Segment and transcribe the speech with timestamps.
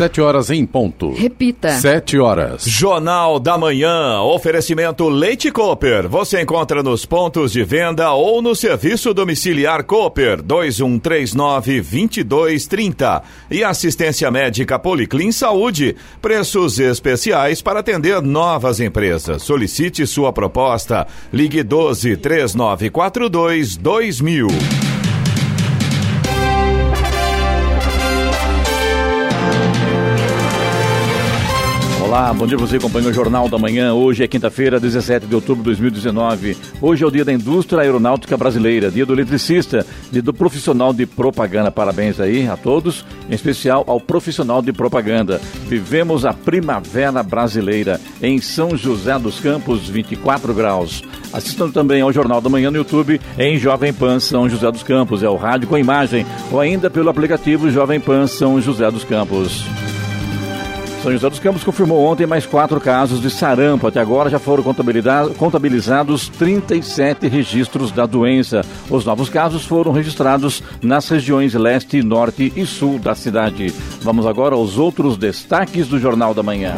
[0.00, 1.12] Sete horas em ponto.
[1.12, 1.72] Repita.
[1.72, 2.64] Sete horas.
[2.64, 4.22] Jornal da Manhã.
[4.22, 6.08] Oferecimento Leite Cooper.
[6.08, 13.22] Você encontra nos pontos de venda ou no serviço domiciliar Cooper 2139-2230.
[13.50, 15.94] E assistência médica Policlin Saúde.
[16.22, 19.42] Preços especiais para atender novas empresas.
[19.42, 21.06] Solicite sua proposta.
[21.30, 24.48] Ligue 12 3942 2000.
[32.10, 33.94] Olá, bom dia você acompanha o Jornal da Manhã.
[33.94, 36.56] Hoje é quinta-feira, 17 de outubro de 2019.
[36.82, 41.06] Hoje é o dia da indústria aeronáutica brasileira, dia do eletricista, dia do profissional de
[41.06, 41.70] propaganda.
[41.70, 45.40] Parabéns aí a todos, em especial ao profissional de propaganda.
[45.68, 51.04] Vivemos a primavera brasileira em São José dos Campos, 24 graus.
[51.32, 55.22] Assistam também ao Jornal da Manhã no YouTube em Jovem Pan São José dos Campos.
[55.22, 59.64] É o rádio com imagem ou ainda pelo aplicativo Jovem Pan São José dos Campos.
[61.02, 63.86] São José dos Campos confirmou ontem mais quatro casos de sarampo.
[63.86, 68.60] Até agora já foram contabilizados 37 registros da doença.
[68.90, 73.72] Os novos casos foram registrados nas regiões leste, norte e sul da cidade.
[74.02, 76.76] Vamos agora aos outros destaques do Jornal da Manhã.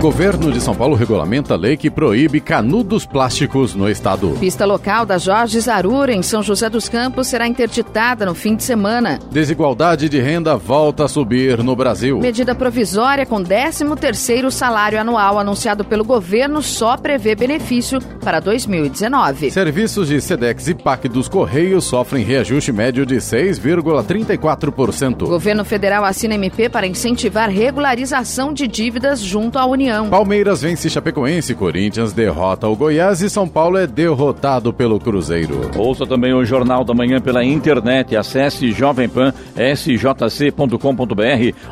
[0.00, 4.30] Governo de São Paulo regulamenta a lei que proíbe canudos plásticos no estado.
[4.38, 8.62] Pista local da Jorge Zarura, em São José dos Campos, será interditada no fim de
[8.62, 9.18] semana.
[9.28, 12.20] Desigualdade de renda volta a subir no Brasil.
[12.20, 19.50] Medida provisória com 13º salário anual anunciado pelo governo só prevê benefício para 2019.
[19.50, 25.26] Serviços de SEDEX e PAC dos Correios sofrem reajuste médio de 6,34%.
[25.26, 29.87] Governo federal assina MP para incentivar regularização de dívidas junto à União.
[30.10, 35.70] Palmeiras vence Chapecoense, Corinthians derrota o Goiás e São Paulo é derrotado pelo Cruzeiro.
[35.76, 38.16] Ouça também o Jornal da Manhã pela internet.
[38.16, 40.76] Acesse Jovem Pan sjc.com.br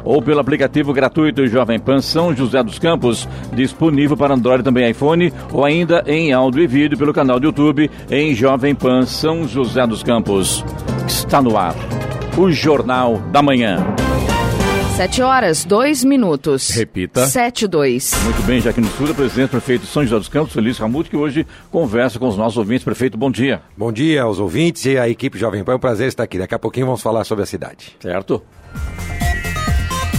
[0.04, 5.32] ou pelo aplicativo gratuito Jovem Pan São José dos Campos, disponível para Android também iPhone
[5.52, 9.86] ou ainda em áudio e vídeo pelo canal do YouTube em Jovem Pan São José
[9.86, 10.64] dos Campos.
[11.06, 11.74] Está no ar
[12.36, 13.78] o Jornal da Manhã.
[14.96, 16.70] Sete horas, dois minutos.
[16.70, 17.26] Repita.
[17.26, 18.14] Sete, dois.
[18.24, 21.10] Muito bem, já aqui no estúdio, presidente prefeito de São José dos Campos, Feliz Ramuto,
[21.10, 22.82] que hoje conversa com os nossos ouvintes.
[22.82, 23.60] Prefeito, bom dia.
[23.76, 25.72] Bom dia aos ouvintes e à equipe Jovem Pan.
[25.72, 26.38] É um prazer estar aqui.
[26.38, 27.94] Daqui a pouquinho vamos falar sobre a cidade.
[28.00, 28.42] Certo?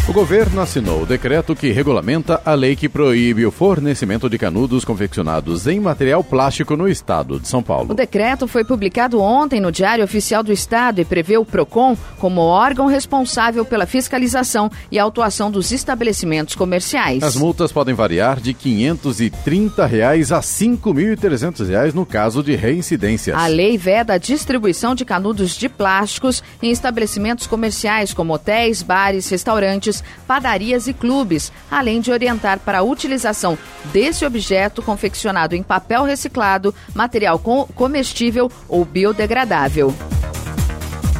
[0.09, 4.85] O governo assinou o decreto que regulamenta a lei que proíbe o fornecimento de canudos
[4.85, 7.91] confeccionados em material plástico no estado de São Paulo.
[7.91, 12.40] O decreto foi publicado ontem no Diário Oficial do Estado e prevê o PROCON como
[12.40, 17.22] órgão responsável pela fiscalização e autuação dos estabelecimentos comerciais.
[17.22, 23.35] As multas podem variar de 530 reais a 5.300 reais no caso de reincidências.
[23.35, 29.29] A lei veda a distribuição de canudos de plásticos em estabelecimentos comerciais como hotéis, bares,
[29.29, 36.03] restaurantes, padarias e clubes, além de orientar para a utilização desse objeto confeccionado em papel
[36.03, 39.94] reciclado, material comestível ou biodegradável.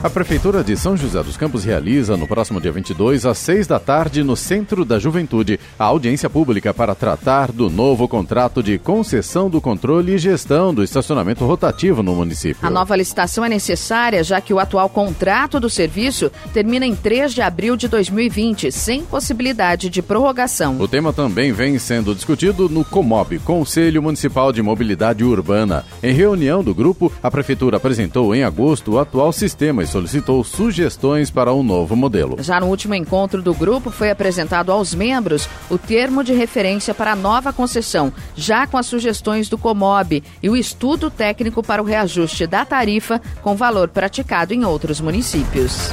[0.08, 3.78] A Prefeitura de São José dos Campos realiza no próximo dia 22, às 6 da
[3.78, 9.50] tarde, no Centro da Juventude, a audiência pública para tratar do novo contrato de concessão
[9.50, 12.66] do controle e gestão do estacionamento rotativo no município.
[12.66, 17.34] A nova licitação é necessária, já que o atual contrato do serviço termina em 3
[17.34, 20.80] de abril de 2020, sem possibilidade de prorrogação.
[20.80, 25.84] O tema também vem sendo discutido no COMOB, Conselho Municipal de Mobilidade Urbana.
[26.02, 31.32] Em reunião do grupo, a Prefeitura apresentou em agosto o atual sistema e solicitou sugestões
[31.32, 32.38] para um novo modelo.
[32.40, 37.14] Já no último encontro do grupo, foi apresentado aos membros o termo de referência para
[37.14, 41.86] a nova concessão, já com as sugestões do Comob e o estudo técnico para o
[41.86, 45.92] reajuste da tarifa com valor praticado em outros municípios.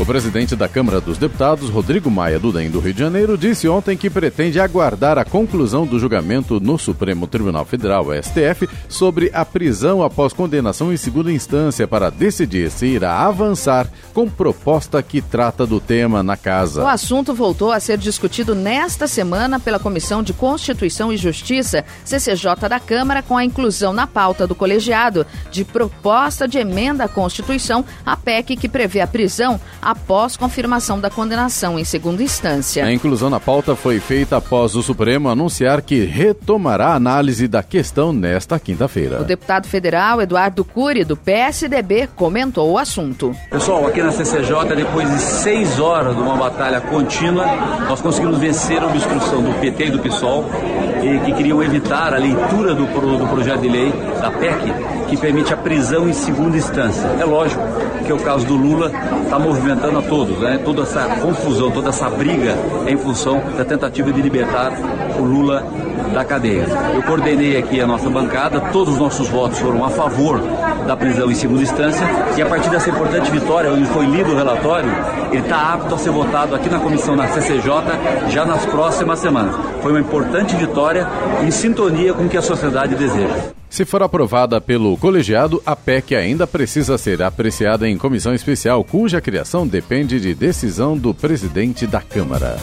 [0.00, 3.68] O presidente da Câmara dos Deputados, Rodrigo Maia do DEM do Rio de Janeiro, disse
[3.68, 9.44] ontem que pretende aguardar a conclusão do julgamento no Supremo Tribunal Federal, STF, sobre a
[9.44, 15.66] prisão após condenação em segunda instância para decidir se irá avançar com proposta que trata
[15.66, 16.82] do tema na casa.
[16.82, 22.68] O assunto voltou a ser discutido nesta semana pela Comissão de Constituição e Justiça, CCJ
[22.68, 27.84] da Câmara, com a inclusão na pauta do colegiado de proposta de emenda à Constituição,
[28.04, 32.84] a PEC que prevê a prisão após confirmação da condenação em segunda instância.
[32.84, 37.62] A inclusão na pauta foi feita após o Supremo anunciar que retomará a análise da
[37.62, 39.20] questão nesta quinta-feira.
[39.20, 43.34] O deputado federal Eduardo Cury, do PSDB, comentou o assunto.
[43.50, 47.44] Pessoal, aqui na CCJ, depois de seis horas de uma batalha contínua,
[47.88, 50.44] nós conseguimos vencer a obstrução do PT e do PSOL,
[51.24, 54.72] que queriam evitar a leitura do, do projeto de lei da PEC,
[55.12, 57.06] que permite a prisão em segunda instância.
[57.20, 57.62] É lógico
[58.06, 58.90] que o caso do Lula
[59.22, 60.58] está movimentando a todos, né?
[60.64, 62.56] toda essa confusão, toda essa briga
[62.86, 64.72] é em função da tentativa de libertar
[65.18, 65.66] o Lula
[66.14, 66.66] da cadeia.
[66.94, 70.40] Eu coordenei aqui a nossa bancada, todos os nossos votos foram a favor
[70.86, 74.34] da prisão em segunda instância e a partir dessa importante vitória, onde foi lido o
[74.34, 74.90] relatório,
[75.30, 77.70] ele está apto a ser votado aqui na comissão na CCJ
[78.30, 79.54] já nas próximas semanas.
[79.82, 81.06] Foi uma importante vitória
[81.42, 83.52] em sintonia com o que a sociedade deseja.
[83.72, 89.18] Se for aprovada pelo colegiado, a PEC ainda precisa ser apreciada em comissão especial, cuja
[89.18, 92.58] criação depende de decisão do presidente da Câmara.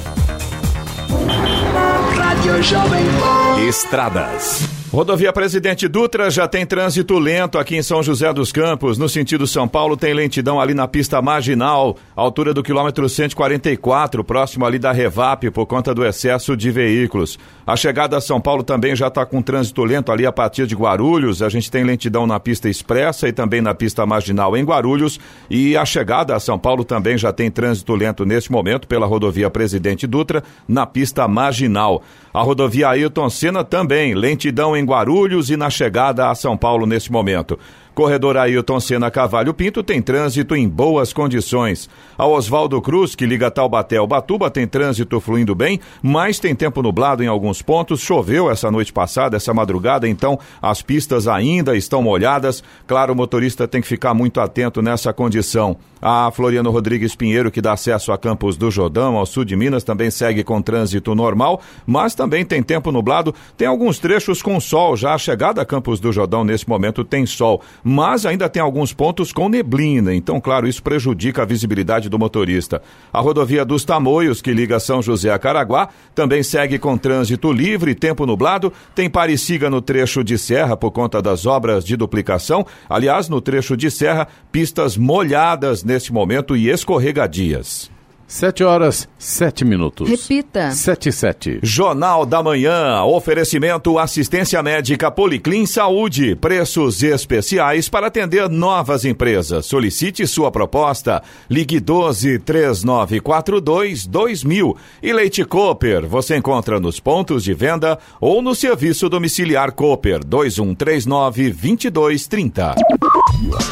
[3.67, 4.78] Estradas.
[4.91, 8.97] Rodovia Presidente Dutra já tem trânsito lento aqui em São José dos Campos.
[8.97, 14.65] No sentido São Paulo, tem lentidão ali na pista marginal, altura do quilômetro 144, próximo
[14.65, 17.38] ali da Revap, por conta do excesso de veículos.
[17.68, 20.74] A chegada a São Paulo também já está com trânsito lento ali a partir de
[20.74, 21.44] Guarulhos.
[21.44, 25.19] A gente tem lentidão na pista expressa e também na pista marginal em Guarulhos.
[25.51, 29.51] E a chegada a São Paulo também já tem trânsito lento neste momento pela rodovia
[29.51, 32.01] Presidente Dutra, na pista marginal.
[32.33, 37.11] A rodovia Ailton Senna também, lentidão em Guarulhos e na chegada a São Paulo neste
[37.11, 37.57] momento.
[37.99, 41.89] Corredor Ailton Senna Cavalho Pinto tem trânsito em boas condições.
[42.17, 46.81] A Oswaldo Cruz, que liga Taubaté ao Batuba, tem trânsito fluindo bem, mas tem tempo
[46.81, 47.99] nublado em alguns pontos.
[47.99, 52.63] Choveu essa noite passada, essa madrugada, então as pistas ainda estão molhadas.
[52.87, 55.75] Claro, o motorista tem que ficar muito atento nessa condição.
[56.01, 59.83] A Floriano Rodrigues Pinheiro, que dá acesso a Campos do Jordão, ao sul de Minas,
[59.83, 63.35] também segue com trânsito normal, mas também tem tempo nublado.
[63.57, 64.95] Tem alguns trechos com sol.
[64.95, 68.94] Já a chegada a Campos do Jordão nesse momento tem sol mas ainda tem alguns
[68.94, 72.83] pontos com neblina, então, claro, isso prejudica a visibilidade do motorista.
[73.12, 77.95] A rodovia dos Tamoios, que liga São José a Caraguá, também segue com trânsito livre,
[77.95, 82.63] tempo nublado, tem parecida no trecho de serra por conta das obras de duplicação.
[82.88, 87.89] Aliás, no trecho de serra, pistas molhadas nesse momento e escorregadias.
[88.29, 90.07] Sete horas, sete minutos.
[90.07, 90.69] Repita.
[90.69, 91.59] Sete, sete.
[91.63, 93.01] Jornal da Manhã.
[93.03, 96.35] Oferecimento assistência médica Policlin Saúde.
[96.35, 99.65] Preços especiais para atender novas empresas.
[99.65, 101.23] Solicite sua proposta.
[101.49, 104.77] Ligue 12 3942 2000.
[105.01, 106.05] E Leite Cooper.
[106.05, 112.75] Você encontra nos pontos de venda ou no serviço domiciliar Cooper 2139 2230.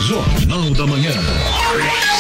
[0.02, 2.17] Jornal da Manhã.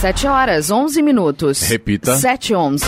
[0.00, 1.60] 7 horas, 11 minutos.
[1.68, 2.16] Repita.
[2.16, 2.86] 7 11.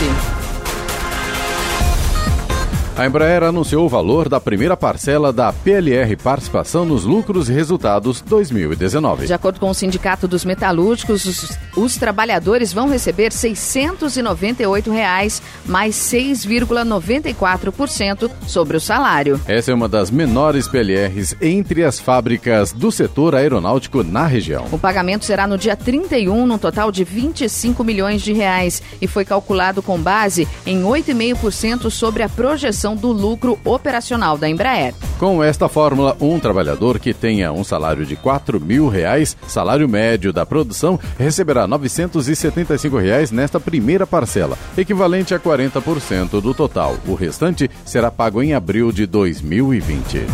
[2.95, 8.21] A Embraer anunciou o valor da primeira parcela da PLR Participação nos Lucros e Resultados
[8.21, 9.25] 2019.
[9.25, 15.95] De acordo com o Sindicato dos Metalúrgicos, os, os trabalhadores vão receber 698 reais, mais
[15.95, 19.41] 6,94% sobre o salário.
[19.47, 24.67] Essa é uma das menores PLRs entre as fábricas do setor aeronáutico na região.
[24.71, 29.25] O pagamento será no dia 31, num total de 25 milhões de reais, e foi
[29.25, 34.93] calculado com base em 8,5% sobre a projeção do lucro operacional da Embraer.
[35.17, 40.33] Com esta fórmula, um trabalhador que tenha um salário de R$ mil reais, salário médio
[40.33, 46.97] da produção, receberá 975 reais nesta primeira parcela, equivalente a 40% do total.
[47.07, 50.27] O restante será pago em abril de 2020.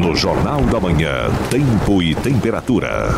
[0.00, 3.10] No Jornal da Manhã, tempo e temperatura.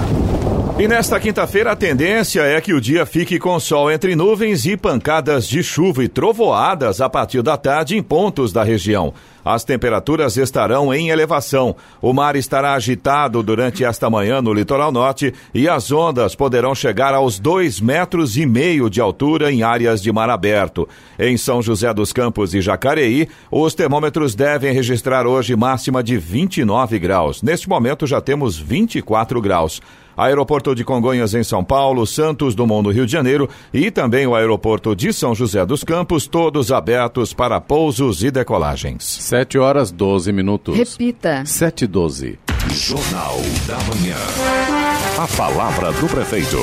[0.82, 4.76] E nesta quinta-feira a tendência é que o dia fique com sol entre nuvens e
[4.76, 9.14] pancadas de chuva e trovoadas a partir da tarde em pontos da região.
[9.44, 11.76] As temperaturas estarão em elevação.
[12.00, 17.14] O mar estará agitado durante esta manhã no litoral norte e as ondas poderão chegar
[17.14, 20.88] aos dois metros e meio de altura em áreas de mar aberto.
[21.16, 26.98] Em São José dos Campos e Jacareí, os termômetros devem registrar hoje máxima de 29
[26.98, 27.40] graus.
[27.40, 29.80] Neste momento já temos 24 graus.
[30.16, 34.34] Aeroporto de Congonhas em São Paulo, Santos Dumont no Rio de Janeiro e também o
[34.34, 39.04] aeroporto de São José dos Campos, todos abertos para pousos e decolagens.
[39.04, 40.76] 7 horas 12 minutos.
[40.76, 41.44] Repita.
[41.44, 42.38] 7 e 12.
[42.70, 44.91] Jornal da Manhã.
[45.18, 46.56] A palavra do prefeito.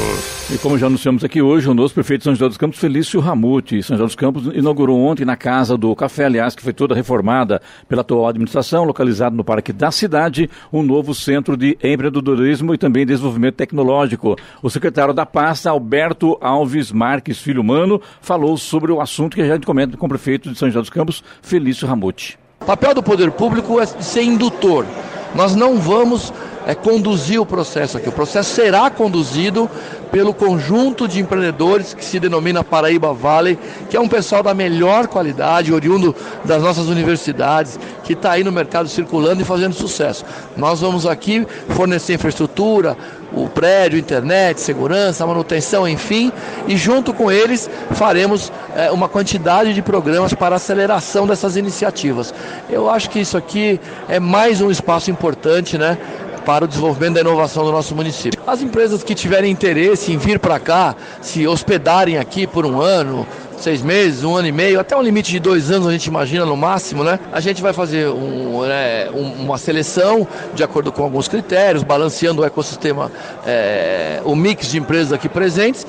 [0.51, 3.20] E como já anunciamos aqui hoje, o nosso prefeito de São José dos Campos, Felício
[3.20, 3.84] Ramute.
[3.84, 7.62] São José dos Campos inaugurou ontem na Casa do Café, aliás, que foi toda reformada
[7.88, 13.06] pela atual administração, localizado no Parque da Cidade, um novo centro de empreendedorismo e também
[13.06, 14.36] desenvolvimento tecnológico.
[14.63, 19.48] O secretário da pasta, Alberto Alves Marques Filho Mano, falou sobre o assunto que a
[19.48, 22.39] gente comenta com o prefeito de São José dos Campos, Felício Ramute.
[22.62, 24.88] O papel do poder público é ser indutor.
[25.36, 26.34] Nós não vamos
[26.66, 28.10] é, conduzir o processo aqui.
[28.10, 29.70] O processo será conduzido
[30.12, 35.08] pelo conjunto de empreendedores que se denomina Paraíba Valley, que é um pessoal da melhor
[35.08, 40.25] qualidade, oriundo das nossas universidades, que está aí no mercado circulando e fazendo sucesso.
[40.58, 42.98] Nós vamos aqui fornecer infraestrutura,
[43.32, 46.32] o prédio, internet, segurança, manutenção, enfim,
[46.68, 52.34] e junto com eles faremos é, uma quantidade de programas para aceleração dessas iniciativas.
[52.70, 55.98] Eu acho que isso aqui é mais um espaço importante, né?
[56.46, 58.41] Para o desenvolvimento da inovação do nosso município.
[58.46, 63.25] As empresas que tiverem interesse em vir para cá, se hospedarem aqui por um ano,
[63.60, 66.46] seis meses, um ano e meio, até um limite de dois anos a gente imagina
[66.46, 67.19] no máximo, né?
[67.31, 72.46] A gente vai fazer um, né, uma seleção de acordo com alguns critérios, balanceando o
[72.46, 73.12] ecossistema,
[73.46, 75.86] é, o mix de empresas aqui presentes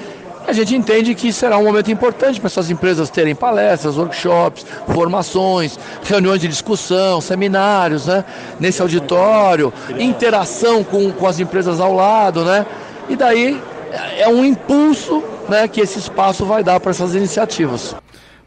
[0.51, 5.79] a gente entende que será um momento importante para essas empresas terem palestras, workshops, formações,
[6.03, 8.25] reuniões de discussão, seminários, né?
[8.59, 12.67] Nesse auditório, interação com, com as empresas ao lado, né?
[13.09, 13.63] E daí
[14.19, 17.95] é um impulso né, que esse espaço vai dar para essas iniciativas.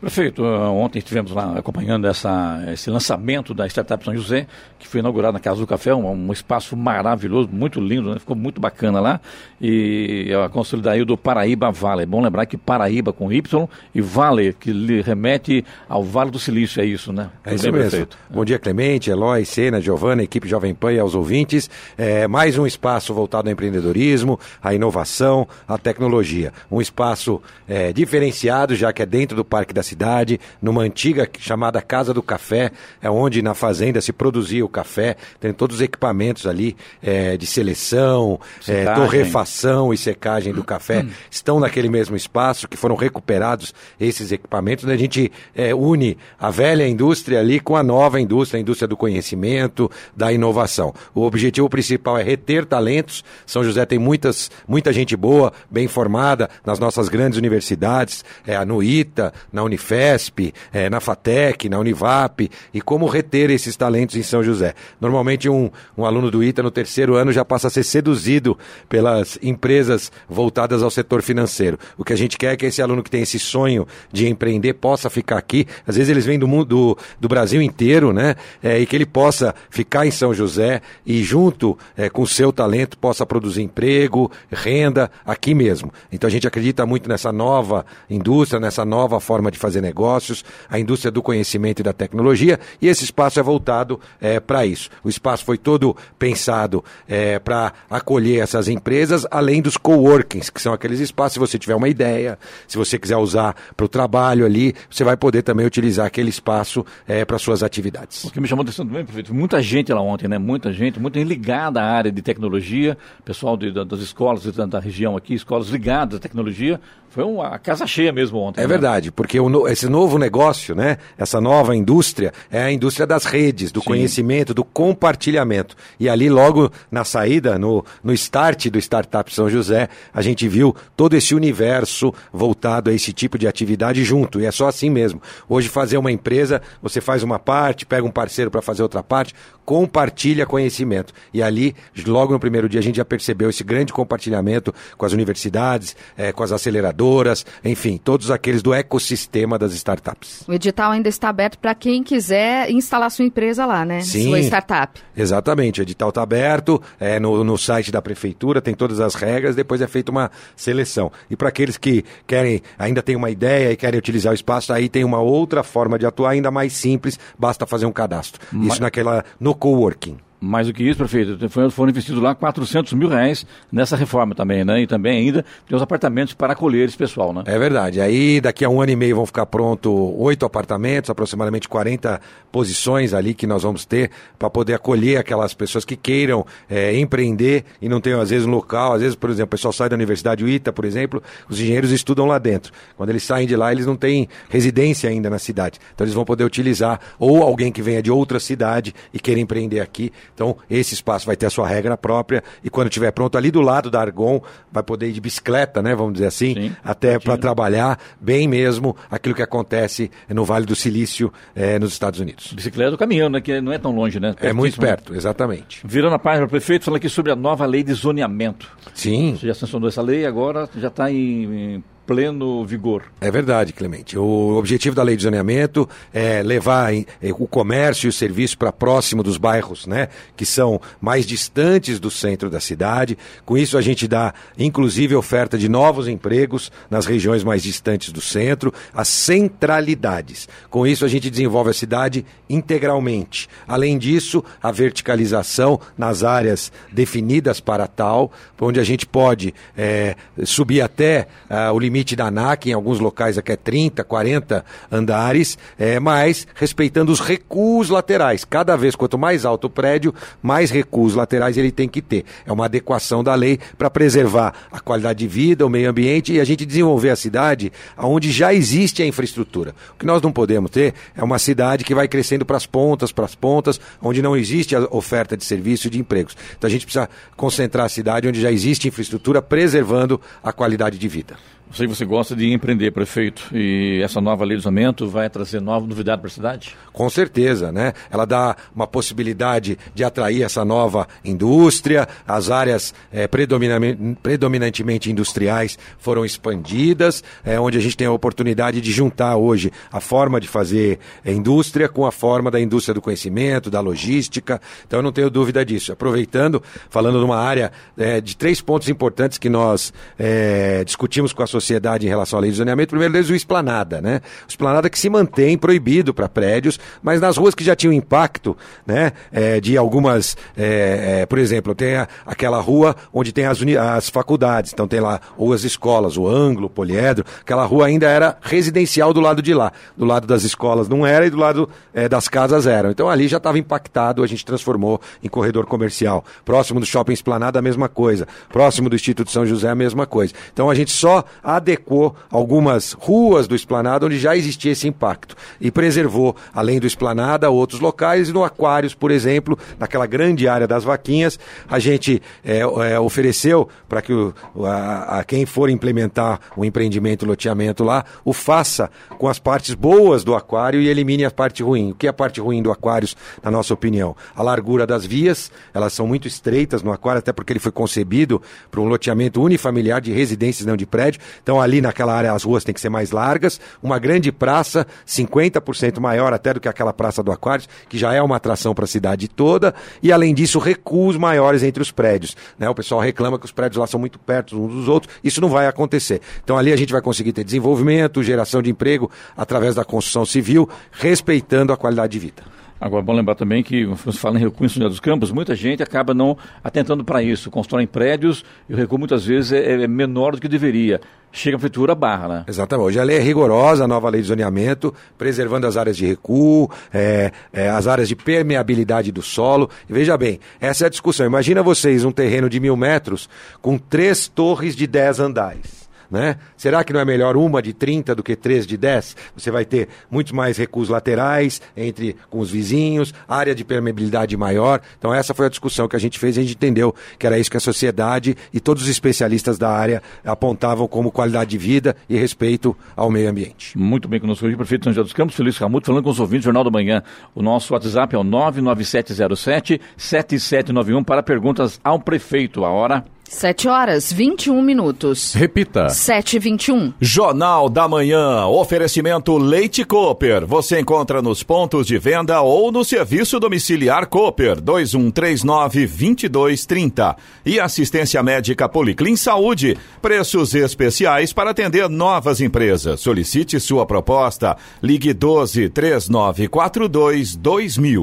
[0.04, 5.32] Prefeito, ontem estivemos lá acompanhando essa, esse lançamento da Startup São José, que foi inaugurado
[5.32, 8.20] na Casa do Café, um, um espaço maravilhoso, muito lindo, né?
[8.20, 9.22] ficou muito bacana lá.
[9.62, 12.04] E a consolidação do Paraíba Vale.
[12.04, 16.38] É bom lembrar que Paraíba com Y e Vale, que lhe remete ao Vale do
[16.38, 17.30] Silício, é isso, né?
[17.46, 17.90] É isso mesmo.
[17.90, 18.18] Prefeito.
[18.30, 21.70] Bom dia, Clemente, Eloy, Sena, Giovana, equipe Jovem Pan e aos ouvintes.
[21.98, 26.52] É, mais um espaço voltado ao empreendedorismo, à inovação, à tecnologia.
[26.70, 31.30] Um espaço é, diferenciado, já que é dentro do Parque da Cidade cidade, numa antiga
[31.40, 32.72] chamada Casa do Café,
[33.02, 37.46] é onde na fazenda se produzia o café, tem todos os equipamentos ali é, de
[37.46, 44.32] seleção, é, torrefação e secagem do café, estão naquele mesmo espaço, que foram recuperados esses
[44.32, 44.94] equipamentos, né?
[44.94, 48.98] a gente é, une a velha indústria ali com a nova indústria, a indústria do
[48.98, 50.94] conhecimento, da inovação.
[51.14, 56.50] O objetivo principal é reter talentos, São José tem muitas, muita gente boa, bem formada,
[56.66, 62.50] nas nossas grandes universidades, é, no ITA, na Unifesp, Unifesp, é, na FATEC, na Univap,
[62.74, 64.74] e como reter esses talentos em São José.
[65.00, 69.38] Normalmente um, um aluno do ITA no terceiro ano já passa a ser seduzido pelas
[69.42, 71.78] empresas voltadas ao setor financeiro.
[71.98, 74.74] O que a gente quer é que esse aluno que tem esse sonho de empreender
[74.74, 75.68] possa ficar aqui.
[75.86, 78.36] Às vezes eles vêm do mundo do, do Brasil inteiro, né?
[78.62, 82.54] É, e que ele possa ficar em São José e junto é, com o seu
[82.54, 85.92] talento possa produzir emprego, renda aqui mesmo.
[86.12, 90.46] Então a gente acredita muito nessa nova indústria, nessa nova forma de fazer fazer negócios,
[90.70, 94.90] a indústria do conhecimento e da tecnologia, e esse espaço é voltado é, para isso.
[95.04, 100.74] O espaço foi todo pensado é, para acolher essas empresas, além dos coworkings, que são
[100.74, 102.38] aqueles espaços, se você tiver uma ideia,
[102.68, 106.86] se você quiser usar para o trabalho ali, você vai poder também utilizar aquele espaço
[107.08, 108.24] é, para suas atividades.
[108.24, 110.38] O que me chamou a atenção também, prefeito, muita gente lá ontem, né?
[110.38, 115.18] Muita gente, gente ligada à área de tecnologia, pessoal de, das escolas da, da região
[115.18, 116.80] aqui, escolas ligadas à tecnologia,
[117.14, 118.60] foi uma casa cheia mesmo ontem.
[118.60, 118.68] É né?
[118.68, 123.72] verdade, porque o, esse novo negócio, né, essa nova indústria, é a indústria das redes,
[123.72, 123.88] do Sim.
[123.88, 125.76] conhecimento, do compartilhamento.
[126.00, 130.76] E ali, logo na saída, no, no start do Startup São José, a gente viu
[130.96, 134.40] todo esse universo voltado a esse tipo de atividade junto.
[134.40, 135.22] E é só assim mesmo.
[135.48, 139.34] Hoje, fazer uma empresa, você faz uma parte, pega um parceiro para fazer outra parte,
[139.66, 141.14] compartilha conhecimento.
[141.34, 145.14] E ali, logo no primeiro dia, a gente já percebeu esse grande compartilhamento com as
[145.14, 150.44] universidades, é, com as aceleradoras enfim, todos aqueles do ecossistema das startups.
[150.48, 154.02] O edital ainda está aberto para quem quiser instalar sua empresa lá, né?
[154.02, 155.02] Sim, sua startup.
[155.16, 159.56] Exatamente, o edital está aberto, é, no, no site da prefeitura, tem todas as regras,
[159.56, 161.12] depois é feita uma seleção.
[161.30, 164.90] E para aqueles que querem, ainda tem uma ideia e querem utilizar o espaço, aí
[164.90, 168.42] tem uma outra forma de atuar, ainda mais simples, basta fazer um cadastro.
[168.52, 168.74] Mas...
[168.74, 170.20] Isso naquela, no coworking.
[170.46, 174.82] Mais do que isso, prefeito, foram investidos lá 400 mil reais nessa reforma também, né?
[174.82, 177.44] E também ainda tem os apartamentos para acolher esse pessoal, né?
[177.46, 178.02] É verdade.
[178.02, 182.20] Aí daqui a um ano e meio vão ficar prontos oito apartamentos, aproximadamente 40
[182.52, 187.64] posições ali que nós vamos ter para poder acolher aquelas pessoas que queiram é, empreender
[187.82, 188.94] e não tenham, às vezes, um local.
[188.94, 192.26] Às vezes, por exemplo, o pessoal sai da Universidade UITA, por exemplo, os engenheiros estudam
[192.26, 192.74] lá dentro.
[192.98, 195.80] Quando eles saem de lá, eles não têm residência ainda na cidade.
[195.96, 199.80] Então eles vão poder utilizar, ou alguém que venha de outra cidade e queira empreender
[199.80, 203.52] aqui, Então, esse espaço vai ter a sua regra própria e quando estiver pronto, ali
[203.52, 205.96] do lado da Argon, vai poder ir de bicicleta, né?
[205.96, 210.76] Vamos dizer assim, Sim, até para trabalhar bem mesmo aquilo que acontece no Vale do
[210.76, 212.54] Silício, eh, nos Estados Unidos.
[212.54, 213.42] Bicicleta caminhando, né?
[213.42, 214.36] Que não é tão longe, né?
[214.40, 214.88] É muito né?
[214.88, 215.82] perto, exatamente.
[215.86, 218.70] Virando a página, prefeito, falando aqui sobre a nova lei de zoneamento.
[218.94, 219.38] Sim.
[219.40, 223.04] Você já sancionou essa lei, agora já está em, em pleno vigor.
[223.22, 224.18] É verdade, Clemente.
[224.18, 227.06] O objetivo da lei de zoneamento é levar eh,
[227.38, 232.12] o comércio e o serviço para próximo dos bairros, né, que são mais distantes do
[232.12, 233.18] centro da cidade.
[233.46, 238.22] Com isso a gente dá, inclusive, oferta de novos empregos nas regiões mais distantes do
[238.22, 240.48] centro, as centralidades.
[240.70, 243.48] Com isso a gente desenvolve a cidade integralmente.
[243.68, 250.80] Além disso, a verticalização nas áreas definidas para tal, onde a gente pode eh, subir
[250.80, 256.00] até ah, o limite da ANAC, em alguns locais aqui é 30, 40 andares, eh,
[256.00, 258.44] mas respeitando os recuos laterais.
[258.44, 262.26] Cada vez, quanto mais alto o prédio, mais recuos laterais ele tem que ter.
[262.46, 266.40] É uma adequação da lei para preservar a qualidade de vida, o meio ambiente e
[266.40, 269.76] a gente desenvolver a cidade onde já existe a infraestrutura.
[269.94, 273.12] O que nós não podemos ter é uma cidade que vai crescendo para as pontas,
[273.12, 276.36] para as pontas, onde não existe a oferta de serviço e de empregos.
[276.58, 281.08] Então a gente precisa concentrar a cidade onde já existe infraestrutura, preservando a qualidade de
[281.08, 281.36] vida.
[281.74, 285.60] Sei que você gosta de empreender, prefeito, e essa nova lei de zoneamento vai trazer
[285.60, 286.76] nova novidade para a cidade?
[286.92, 287.94] Com certeza, né?
[288.12, 292.94] Ela dá uma possibilidade de atrair essa nova indústria, as áreas
[293.32, 299.72] predominamente, predominantemente industriais foram expandidas, eh, onde a gente tem a oportunidade de juntar hoje
[299.92, 304.62] a forma de fazer eh, indústria com a forma da indústria do conhecimento, da logística.
[304.86, 305.92] Então eu não tenho dúvida disso.
[305.92, 306.62] Aproveitando,
[306.92, 311.48] falando de uma área eh, de três pontos importantes que nós eh, discutimos com a
[311.48, 311.63] sociedade
[312.06, 312.90] em relação à lei de zoneamento.
[312.90, 314.22] Primeiro deles, o esplanada, né?
[314.46, 318.56] O esplanada que se mantém proibido para prédios, mas nas ruas que já tinham impacto,
[318.86, 319.12] né?
[319.32, 323.60] eh, de algumas, eh, eh, por exemplo, tem a- aquela rua onde tem as,
[323.96, 328.08] as faculdades, então tem lá ou as escolas, o ângulo, o poliedro, aquela rua ainda
[328.08, 329.72] era residencial do lado de lá.
[329.98, 332.92] Do lado das escolas não era e do lado eh, das casas eram.
[332.92, 336.24] Então ali já estava impactado, a gente transformou em corredor comercial.
[336.46, 338.28] Próximo do shopping esplanada, a mesma coisa.
[338.52, 340.34] Próximo do Instituto São José, a mesma coisa.
[340.52, 341.24] Então a gente só
[341.58, 347.50] adequou algumas ruas do esplanada onde já existia esse impacto e preservou, além do esplanada,
[347.50, 348.32] outros locais.
[348.32, 354.02] No Aquários, por exemplo, naquela grande área das vaquinhas, a gente eh, eh, ofereceu para
[354.02, 354.34] que o,
[354.66, 359.74] a, a quem for implementar o empreendimento, o loteamento lá, o faça com as partes
[359.74, 361.92] boas do aquário e elimine a parte ruim.
[361.92, 364.16] O que é a parte ruim do Aquários, na nossa opinião?
[364.36, 368.42] A largura das vias, elas são muito estreitas no aquário, até porque ele foi concebido
[368.70, 371.22] para um loteamento unifamiliar de residências, não de prédio.
[371.44, 373.60] Então, ali naquela área, as ruas têm que ser mais largas.
[373.84, 378.22] Uma grande praça, 50% maior até do que aquela praça do Aquários, que já é
[378.22, 379.76] uma atração para a cidade toda.
[380.02, 382.36] E, além disso, recuos maiores entre os prédios.
[382.58, 382.70] Né?
[382.70, 385.14] O pessoal reclama que os prédios lá são muito perto uns dos outros.
[385.22, 386.22] Isso não vai acontecer.
[386.44, 390.70] Então, ali a gente vai conseguir ter desenvolvimento, geração de emprego através da construção civil,
[390.92, 392.53] respeitando a qualidade de vida.
[392.84, 395.32] Agora, é bom lembrar também que, quando se em recuo em São José dos Campos,
[395.32, 397.50] muita gente acaba não atentando para isso.
[397.50, 401.00] Constroem prédios e o recuo muitas vezes é, é menor do que deveria.
[401.32, 402.44] Chega a prefeitura barra, né?
[402.46, 402.88] Exatamente.
[402.88, 406.70] Hoje a lei é rigorosa, a nova lei de zoneamento, preservando as áreas de recuo,
[406.94, 409.70] é, é, as áreas de permeabilidade do solo.
[409.90, 411.26] E veja bem, essa é a discussão.
[411.26, 413.30] Imagina vocês um terreno de mil metros
[413.62, 415.83] com três torres de dez andares.
[416.14, 416.36] Né?
[416.56, 419.18] Será que não é melhor uma de 30 do que três de 10?
[419.36, 424.80] Você vai ter muito mais recuos laterais entre com os vizinhos, área de permeabilidade maior.
[425.00, 427.40] Então essa foi a discussão que a gente fez e a gente entendeu que era
[427.40, 431.96] isso que a sociedade e todos os especialistas da área apontavam como qualidade de vida
[432.08, 433.76] e respeito ao meio ambiente.
[433.76, 436.20] Muito bem conosco hoje, prefeito de São José dos Campos, Feliz Camuto, falando com os
[436.20, 437.02] ouvintes do Jornal da Manhã.
[437.34, 442.64] O nosso WhatsApp é o 99707-7791 para perguntas ao prefeito.
[442.64, 445.34] A hora 7 horas 21 minutos.
[445.34, 445.90] Repita.
[445.90, 446.94] 7 e 21.
[447.02, 450.46] Jornal da Manhã, oferecimento Leite Cooper.
[450.46, 457.16] Você encontra nos pontos de venda ou no serviço domiciliar Cooper 2139-2230.
[457.46, 459.76] E assistência médica Policlin Saúde.
[460.02, 463.02] Preços especiais para atender novas empresas.
[463.02, 464.56] Solicite sua proposta.
[464.82, 468.02] Ligue 12 3942 2000.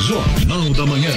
[0.00, 1.12] Jornal da Manhã.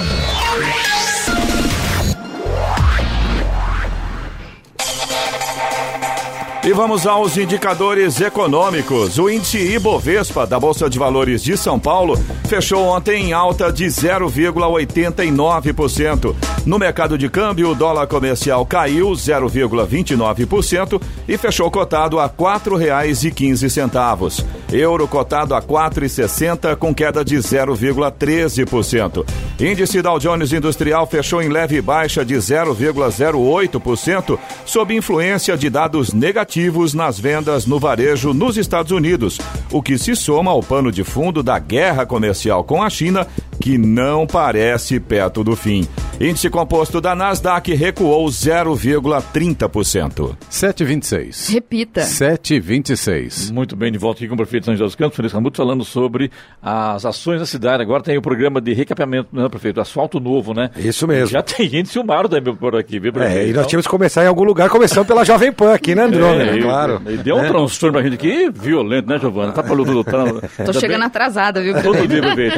[6.67, 9.17] E vamos aos indicadores econômicos.
[9.17, 13.85] O índice Ibovespa da Bolsa de Valores de São Paulo fechou ontem em alta de
[13.85, 16.35] 0,89%.
[16.65, 24.43] No mercado de câmbio, o dólar comercial caiu 0,29% e fechou cotado a R$ 4,15.
[24.73, 29.25] Euro cotado a 4,60 com queda de 0,13%.
[29.57, 36.56] Índice Dow Jones Industrial fechou em leve baixa de 0,08%, sob influência de dados negativos
[36.95, 39.37] nas vendas no varejo nos Estados Unidos,
[39.71, 43.27] o que se soma ao pano de fundo da guerra comercial com a China,
[43.61, 45.87] que não parece perto do fim.
[46.19, 50.35] Índice composto da Nasdaq recuou 0,30%.
[50.49, 51.53] 7,26.
[51.53, 52.01] Repita.
[52.01, 53.53] 7,26.
[53.53, 55.85] Muito bem, de volta aqui com o prefeito São José dos Campos, Feliz Ramuto, falando
[55.85, 57.83] sobre as ações da cidade.
[57.83, 59.79] Agora tem o programa de recapeamento, né, prefeito?
[59.79, 60.71] Asfalto novo, né?
[60.75, 61.27] Isso mesmo.
[61.27, 63.37] Já tem gente filmado também por aqui, viu, prefeito?
[63.37, 66.05] É, e nós tínhamos que começar em algum lugar, começando pela Jovem Pan aqui, né,
[66.05, 66.57] Andrômeda?
[66.57, 66.99] É, claro.
[67.07, 67.47] E deu um É.
[67.47, 69.51] transtorno pra gente aqui violento, né, Giovana?
[69.51, 70.03] Tá falando do
[70.65, 71.79] Tô chegando atrasada, viu?
[71.83, 72.57] Todo dia, prefeito.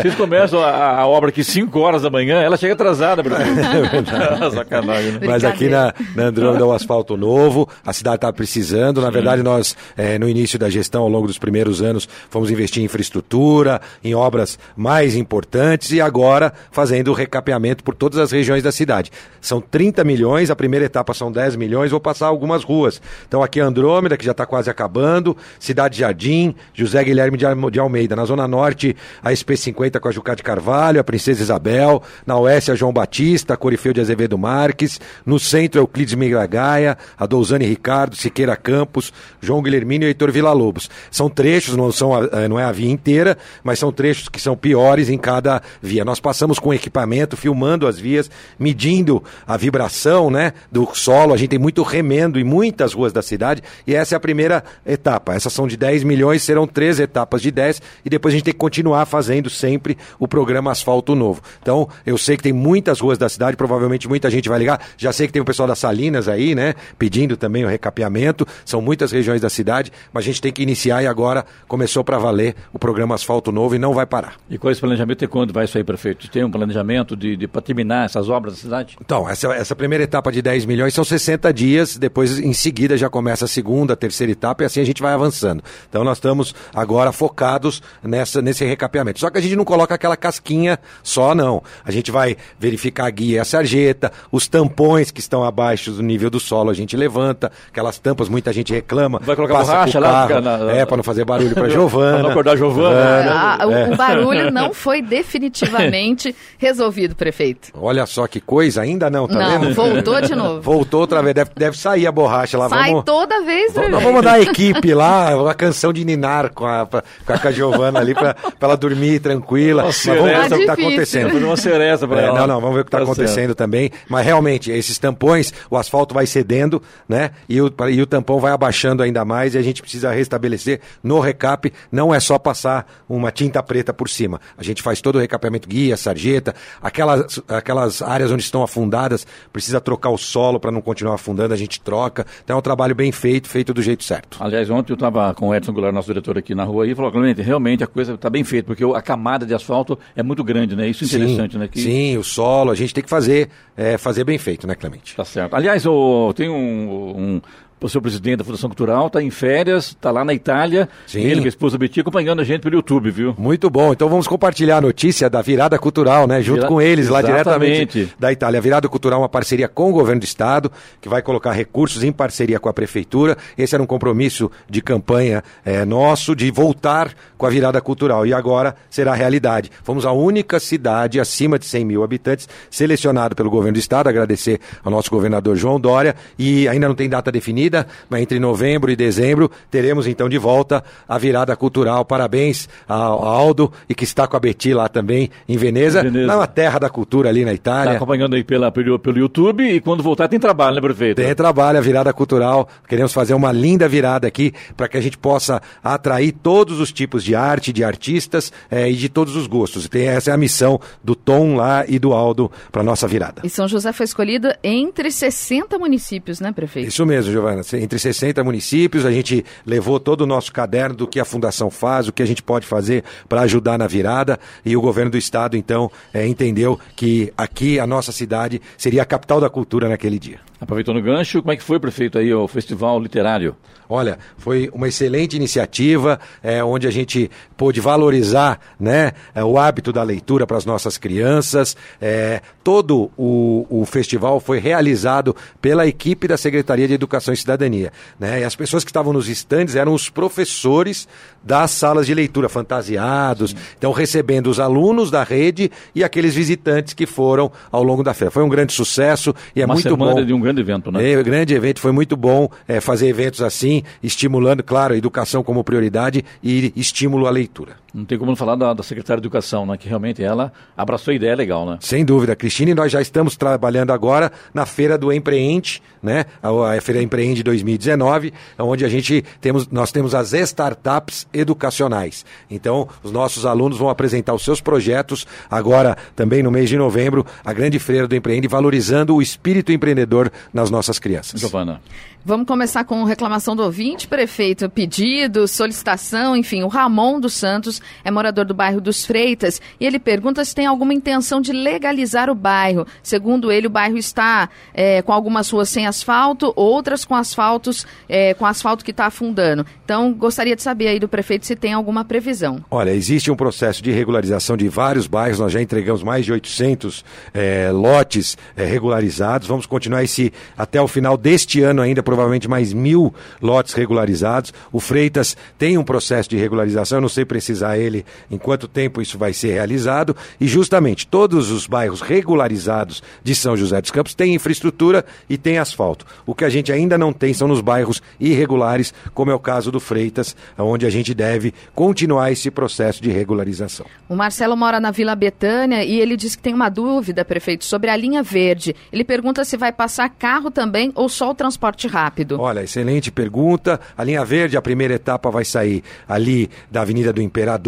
[0.00, 4.10] Vocês começam a, a obra aqui 5 horas da manhã, ela chega atrasada, prefeito.
[4.54, 5.20] Sacanagem, né?
[5.26, 9.00] Mas aqui na, na Andrômeda é um asfalto novo, a cidade está precisando.
[9.00, 12.82] Na verdade, nós, eh, no início da gestão, ao longo dos primeiros anos, fomos investir
[12.82, 18.62] em infraestrutura, em obras mais importantes e agora fazendo o recapeamento por todas as regiões
[18.62, 19.10] da cidade.
[19.40, 23.00] São 30 milhões, a primeira etapa são 10 milhões, vou passar algumas ruas.
[23.26, 28.16] Então aqui a Andrômeda, que já está quase acabando, Cidade Jardim, José Guilherme de Almeida.
[28.16, 32.02] Na Zona Norte, a SP50 com a Jucá de Carvalho, a Princesa Isabel.
[32.26, 35.00] Na Oeste, a João Batista, a Corifeu de Azevedo Marques.
[35.24, 40.90] No centro, Euclides Migragaia, a Douzane Ricardo, Siqueira Campos, João Guilhermino e Heitor Villa-Lobos.
[41.10, 44.56] São trechos, não, são eh, não é a via inteira, mas são trechos que são
[44.56, 46.04] piores em cada via.
[46.04, 51.34] Nós passamos com equipamento, filmando as vias, medindo a vibração né, do solo.
[51.34, 54.64] A gente tem muito remendo em muitas ruas da cidade e essa é a primeira
[54.84, 55.34] etapa.
[55.34, 58.54] Essas são de 10 milhões, serão três etapas de 10 e depois a gente tem
[58.54, 61.42] que continuar fazendo sempre o programa Asfalto Novo.
[61.60, 64.80] Então, eu sei que tem muitas ruas da cidade, provavelmente muita gente vai ligar.
[64.96, 68.46] Já sei que tem o pessoal das Salinas aí, né, pedindo também o recapeamento.
[68.64, 72.18] São muitas regiões da cidade, mas a gente tem que iniciar e agora começou para
[72.18, 74.36] valer o programa Asfalto Novo e não vai parar.
[74.48, 76.26] E qual é esse planejamento e quando vai isso aí, prefeito?
[76.30, 78.96] Tem um planejamento de, de para terminar essas obras da cidade?
[78.98, 83.10] Então, essa, essa primeira etapa de 10 milhões são 60 dias, depois em seguida já
[83.10, 85.62] começa a segunda, a terceira etapa e assim a gente vai avançando.
[85.86, 89.20] Então nós estamos agora focados nessa, nesse recapeamento.
[89.20, 91.62] Só que a gente não coloca aquela casquinha só, não.
[91.84, 92.36] A gente vai
[92.70, 96.70] verificar a guia e a sarjeta, os tampões que estão abaixo do nível do solo
[96.70, 99.20] a gente levanta, aquelas tampas muita gente reclama.
[99.22, 101.68] Vai colocar passa borracha o lá, carro, na- na- É, para não fazer barulho para
[101.68, 102.10] Giovana.
[102.20, 103.30] Pra não acordar a Giovana.
[103.60, 103.90] Ah, o, É.
[103.90, 107.68] o barulho não foi definitivamente resolvido, prefeito.
[107.74, 109.74] Olha só que coisa, ainda não, tá não, vendo?
[109.74, 110.60] voltou de novo.
[110.70, 112.68] Voltou outra vez, deve, deve sair a borracha lá.
[112.68, 113.04] Sai vamos...
[113.04, 113.90] toda vez, Vamos- prefeito.
[113.92, 117.38] Nós vamos mandar a equipe lá, uma canção de Ninar com a, pra- com a,
[117.38, 119.84] com a Giovana ali pra, pra ela dormir tranquila.
[119.84, 120.72] Mas vamos ver o que tá Difícil.
[120.72, 121.46] acontecendo.
[121.46, 122.38] Uma seresta pra É, ela.
[122.40, 123.90] não, não, vamos ver o que está Tá acontecendo também.
[124.08, 127.30] Mas realmente, esses tampões, o asfalto vai cedendo, né?
[127.48, 131.20] E o, e o tampão vai abaixando ainda mais e a gente precisa restabelecer no
[131.20, 131.72] recap.
[131.90, 134.40] Não é só passar uma tinta preta por cima.
[134.56, 139.80] A gente faz todo o recapeamento, guia, sarjeta, aquelas, aquelas áreas onde estão afundadas, precisa
[139.80, 142.26] trocar o solo para não continuar afundando, a gente troca.
[142.44, 144.38] Então é um trabalho bem feito, feito do jeito certo.
[144.40, 147.10] Aliás, ontem eu estava com o Edson Goulart, nosso diretor aqui na rua, e falou,
[147.10, 150.76] Clemente, realmente a coisa está bem feita, porque a camada de asfalto é muito grande,
[150.76, 150.88] né?
[150.88, 151.68] Isso é interessante, sim, né?
[151.68, 151.80] Que...
[151.80, 155.16] Sim, o solo, a gente tem que fazer, é, fazer bem feito, né, Clemente?
[155.16, 155.54] Tá certo.
[155.54, 157.40] Aliás, o, tem um, um
[157.86, 160.88] o seu presidente da Fundação Cultural, está em férias, está lá na Itália.
[161.06, 161.20] Sim.
[161.20, 163.34] Ele, com a esposa Betty, acompanhando a gente pelo YouTube, viu?
[163.38, 163.92] Muito bom.
[163.92, 166.40] Então vamos compartilhar a notícia da virada cultural, né?
[166.42, 167.86] Junto Vira- com eles, lá Exatamente.
[167.92, 168.58] diretamente da Itália.
[168.58, 172.02] A virada cultural é uma parceria com o governo do estado, que vai colocar recursos
[172.04, 173.36] em parceria com a prefeitura.
[173.56, 178.26] Esse era um compromisso de campanha eh, nosso de voltar com a virada cultural.
[178.26, 179.70] E agora será realidade.
[179.82, 184.08] Fomos a única cidade acima de 100 mil habitantes selecionado pelo governo do estado.
[184.08, 186.14] Agradecer ao nosso governador João Dória.
[186.38, 187.69] E ainda não tem data definida,
[188.08, 192.04] mas entre novembro e dezembro teremos então de volta a virada cultural.
[192.04, 196.36] Parabéns ao Aldo e que está com a Betty lá também em Veneza, Veneza.
[196.36, 197.96] na terra da cultura ali na Está Itália.
[197.96, 201.16] acompanhando aí pela, pelo, pelo YouTube e quando voltar tem trabalho, né, prefeito?
[201.16, 202.68] Tem trabalho, a virada cultural.
[202.88, 207.22] Queremos fazer uma linda virada aqui para que a gente possa atrair todos os tipos
[207.24, 209.88] de arte, de artistas eh, e de todos os gostos.
[209.88, 213.42] Tem, essa é a missão do Tom lá e do Aldo para nossa virada.
[213.44, 216.88] E São José foi escolhido entre 60 municípios, né, prefeito?
[216.88, 217.59] Isso mesmo, Giovana.
[217.74, 222.08] Entre 60 municípios, a gente levou todo o nosso caderno do que a Fundação faz,
[222.08, 224.38] o que a gente pode fazer para ajudar na virada.
[224.64, 229.06] E o governo do estado, então, eh, entendeu que aqui, a nossa cidade, seria a
[229.06, 230.49] capital da cultura naquele dia.
[230.60, 233.56] Aproveitando o gancho, como é que foi, prefeito, aí o festival literário?
[233.88, 239.92] Olha, foi uma excelente iniciativa, é, onde a gente pôde valorizar né, é, o hábito
[239.92, 241.76] da leitura para as nossas crianças.
[242.00, 247.90] É, todo o, o festival foi realizado pela equipe da Secretaria de Educação e Cidadania.
[248.18, 251.08] Né, e as pessoas que estavam nos estandes eram os professores
[251.42, 253.56] das salas de leitura, fantasiados, Sim.
[253.76, 258.30] então recebendo os alunos da rede e aqueles visitantes que foram ao longo da feira.
[258.30, 260.22] Foi um grande sucesso e é uma muito bom.
[260.22, 261.10] de um grande evento, né?
[261.12, 265.62] É, grande evento, foi muito bom é, fazer eventos assim, estimulando, claro, a educação como
[265.64, 267.76] prioridade e estímulo à leitura.
[267.92, 269.76] Não tem como não falar da, da secretária de Educação, né?
[269.76, 271.78] Que realmente ela abraçou a ideia legal, né?
[271.80, 276.24] Sem dúvida, Cristina, e nós já estamos trabalhando agora na Feira do Empreende, né?
[276.42, 282.24] A, a Feira Empreende 2019, onde a gente temos, nós temos as startups educacionais.
[282.50, 287.26] Então, os nossos alunos vão apresentar os seus projetos agora, também no mês de novembro,
[287.44, 291.40] a grande Feira do Empreende, valorizando o espírito empreendedor nas nossas crianças.
[291.40, 291.80] Giovana.
[292.22, 296.62] Vamos começar com reclamação do ouvinte, prefeito, pedido, solicitação, enfim.
[296.62, 300.66] O Ramon dos Santos é morador do bairro dos Freitas e ele pergunta se tem
[300.66, 302.86] alguma intenção de legalizar o bairro.
[303.02, 308.34] Segundo ele, o bairro está é, com algumas ruas sem asfalto, outras com asfaltos, é,
[308.34, 309.64] com asfalto que está afundando.
[309.84, 312.64] Então, gostaria de saber aí do prefeito se tem alguma previsão.
[312.70, 315.38] Olha, existe um processo de regularização de vários bairros.
[315.38, 319.48] Nós já entregamos mais de 800 é, lotes é, regularizados.
[319.48, 324.52] Vamos continuar esse até o final deste ano ainda provavelmente mais mil lotes regularizados.
[324.72, 329.00] O Freitas tem um processo de regularização, eu não sei precisar ele em quanto tempo
[329.00, 330.16] isso vai ser realizado.
[330.40, 335.58] E justamente todos os bairros regularizados de São José dos Campos têm infraestrutura e têm
[335.58, 336.06] asfalto.
[336.26, 339.70] O que a gente ainda não tem são nos bairros irregulares, como é o caso
[339.70, 343.86] do Freitas, onde a gente deve continuar esse processo de regularização.
[344.08, 347.90] O Marcelo mora na Vila Betânia e ele diz que tem uma dúvida, prefeito, sobre
[347.90, 348.74] a linha verde.
[348.92, 352.40] Ele pergunta se vai passar carro também ou só o transporte rápido?
[352.40, 353.80] Olha, excelente pergunta.
[353.96, 357.59] A linha verde, a primeira etapa vai sair ali da Avenida do Imperador,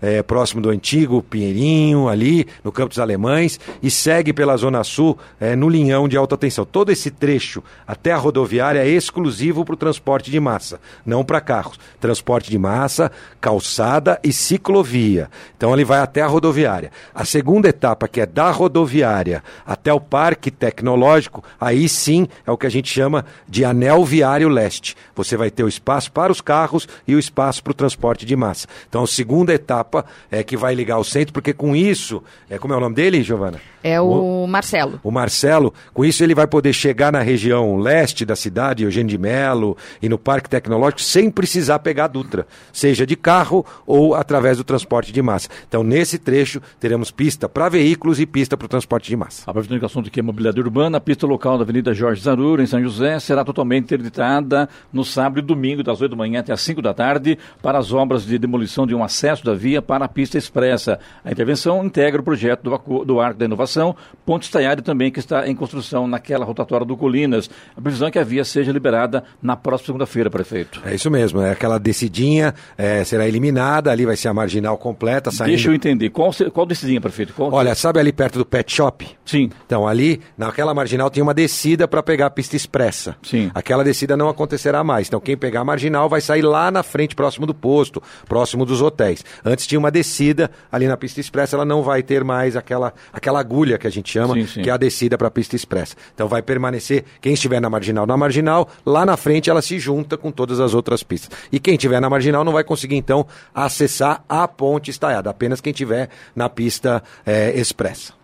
[0.00, 5.18] é, próximo do antigo Pinheirinho, ali no Campo dos Alemães, e segue pela Zona Sul
[5.40, 6.64] é, no linhão de alta tensão.
[6.64, 11.40] Todo esse trecho até a rodoviária é exclusivo para o transporte de massa, não para
[11.40, 11.78] carros.
[12.00, 15.30] Transporte de massa, calçada e ciclovia.
[15.56, 16.90] Então ele vai até a rodoviária.
[17.14, 22.56] A segunda etapa, que é da rodoviária até o Parque Tecnológico, aí sim é o
[22.56, 24.96] que a gente chama de anel viário leste.
[25.14, 28.36] Você vai ter o espaço para os carros e o espaço para o transporte de
[28.36, 28.66] massa.
[28.88, 32.72] Então, a segunda etapa é que vai ligar o centro, porque com isso, é como
[32.72, 33.60] é o nome dele, Giovana?
[33.82, 34.98] É o, o Marcelo.
[35.04, 39.18] O Marcelo, com isso ele vai poder chegar na região leste da cidade, Eugênio de
[39.18, 44.56] Melo e no Parque Tecnológico, sem precisar pegar a Dutra, seja de carro ou através
[44.56, 45.48] do transporte de massa.
[45.68, 49.42] Então, nesse trecho, teremos pista para veículos e pista para o transporte de massa.
[49.46, 52.60] Aproveitando que o assunto aqui é mobilidade urbana, a pista local da Avenida Jorge Zarur,
[52.60, 56.52] em São José, será totalmente interditada no sábado e domingo, das 8 da manhã até
[56.52, 60.04] as 5 da tarde, para as obras de demolição de um acesso da via para
[60.04, 60.98] a pista expressa.
[61.24, 65.48] A intervenção integra o projeto do, do Arco da Inovação, Ponte Estaiário também, que está
[65.48, 67.50] em construção naquela rotatória do Colinas.
[67.76, 70.80] A previsão é que a via seja liberada na próxima segunda-feira, prefeito.
[70.84, 75.30] É isso mesmo, é aquela descidinha é, será eliminada, ali vai ser a marginal completa.
[75.30, 75.50] Saindo...
[75.50, 77.32] Deixa eu entender, qual, qual descidinha, prefeito?
[77.32, 77.52] Qual...
[77.52, 79.06] Olha, sabe ali perto do Pet Shop?
[79.24, 79.50] Sim.
[79.66, 83.16] Então, ali, naquela marginal, tem uma descida para pegar a pista expressa.
[83.22, 83.50] Sim.
[83.54, 85.08] Aquela descida não acontecerá mais.
[85.08, 88.82] Então, quem pegar a marginal vai sair lá na frente, próximo do posto, próximo dos
[88.82, 89.07] hotéis.
[89.44, 93.40] Antes tinha uma descida ali na pista expressa, ela não vai ter mais aquela, aquela
[93.40, 94.62] agulha que a gente chama, sim, sim.
[94.62, 95.94] que é a descida para a pista expressa.
[96.14, 100.16] Então, vai permanecer, quem estiver na marginal, na marginal, lá na frente ela se junta
[100.16, 101.30] com todas as outras pistas.
[101.50, 105.70] E quem estiver na marginal não vai conseguir, então, acessar a ponte estaiada, apenas quem
[105.70, 108.18] estiver na pista é, expressa.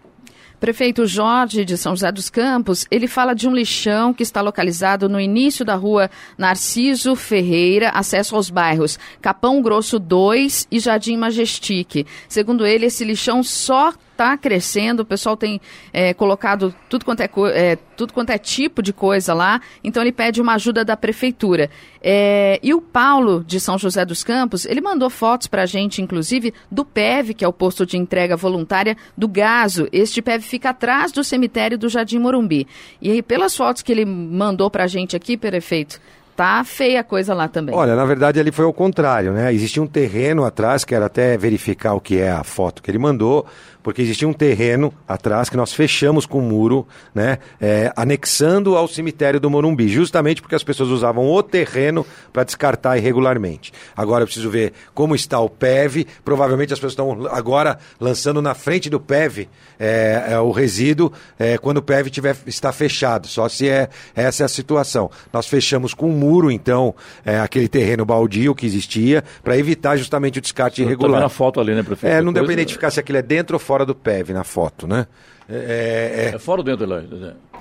[0.64, 5.10] Prefeito Jorge de São José dos Campos, ele fala de um lixão que está localizado
[5.10, 12.06] no início da rua Narciso Ferreira, acesso aos bairros Capão Grosso 2 e Jardim Majestique.
[12.26, 15.60] Segundo ele, esse lixão só está crescendo, o pessoal tem
[15.92, 20.12] é, colocado tudo quanto é, é, tudo quanto é tipo de coisa lá, então ele
[20.12, 21.68] pede uma ajuda da prefeitura.
[22.00, 26.00] É, e o Paulo, de São José dos Campos, ele mandou fotos para a gente,
[26.00, 29.88] inclusive, do PEV, que é o posto de entrega voluntária do Gaso.
[29.92, 32.66] Este PEV fica atrás do cemitério do Jardim Morumbi.
[33.00, 36.00] E aí, pelas fotos que ele mandou para a gente aqui, prefeito,
[36.36, 37.74] tá feia a coisa lá também.
[37.74, 39.52] Olha, na verdade ali foi ao contrário, né?
[39.52, 43.46] Existia um terreno atrás, quero até verificar o que é a foto que ele mandou,
[43.84, 47.38] porque existia um terreno atrás que nós fechamos com um muro, né?
[47.60, 52.96] É, anexando ao cemitério do Morumbi, justamente porque as pessoas usavam o terreno para descartar
[52.96, 53.74] irregularmente.
[53.94, 56.06] Agora eu preciso ver como está o PEV.
[56.24, 61.58] Provavelmente as pessoas estão agora lançando na frente do PEV é, é, o resíduo é,
[61.58, 63.28] quando o PEV tiver, está fechado.
[63.28, 65.10] Só se é essa é a situação.
[65.30, 70.38] Nós fechamos com um muro, então, é, aquele terreno baldio que existia, para evitar justamente
[70.38, 71.20] o descarte irregular.
[71.20, 72.14] vendo a foto ali, né, prefeito?
[72.14, 74.86] É, não deu para identificar se aquilo é dentro ou fora do PEV na foto,
[74.86, 75.06] né?
[75.48, 77.08] É, é- É fora ou dentro, Eloy?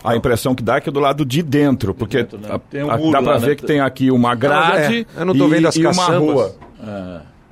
[0.04, 2.50] A impressão que dá é que é do lado de dentro, porque dentro, né?
[2.52, 3.56] a- Tem um a- dá pra lá, ver né?
[3.56, 6.56] que tem aqui uma grade é, eu não tô e, vendo as e uma rua.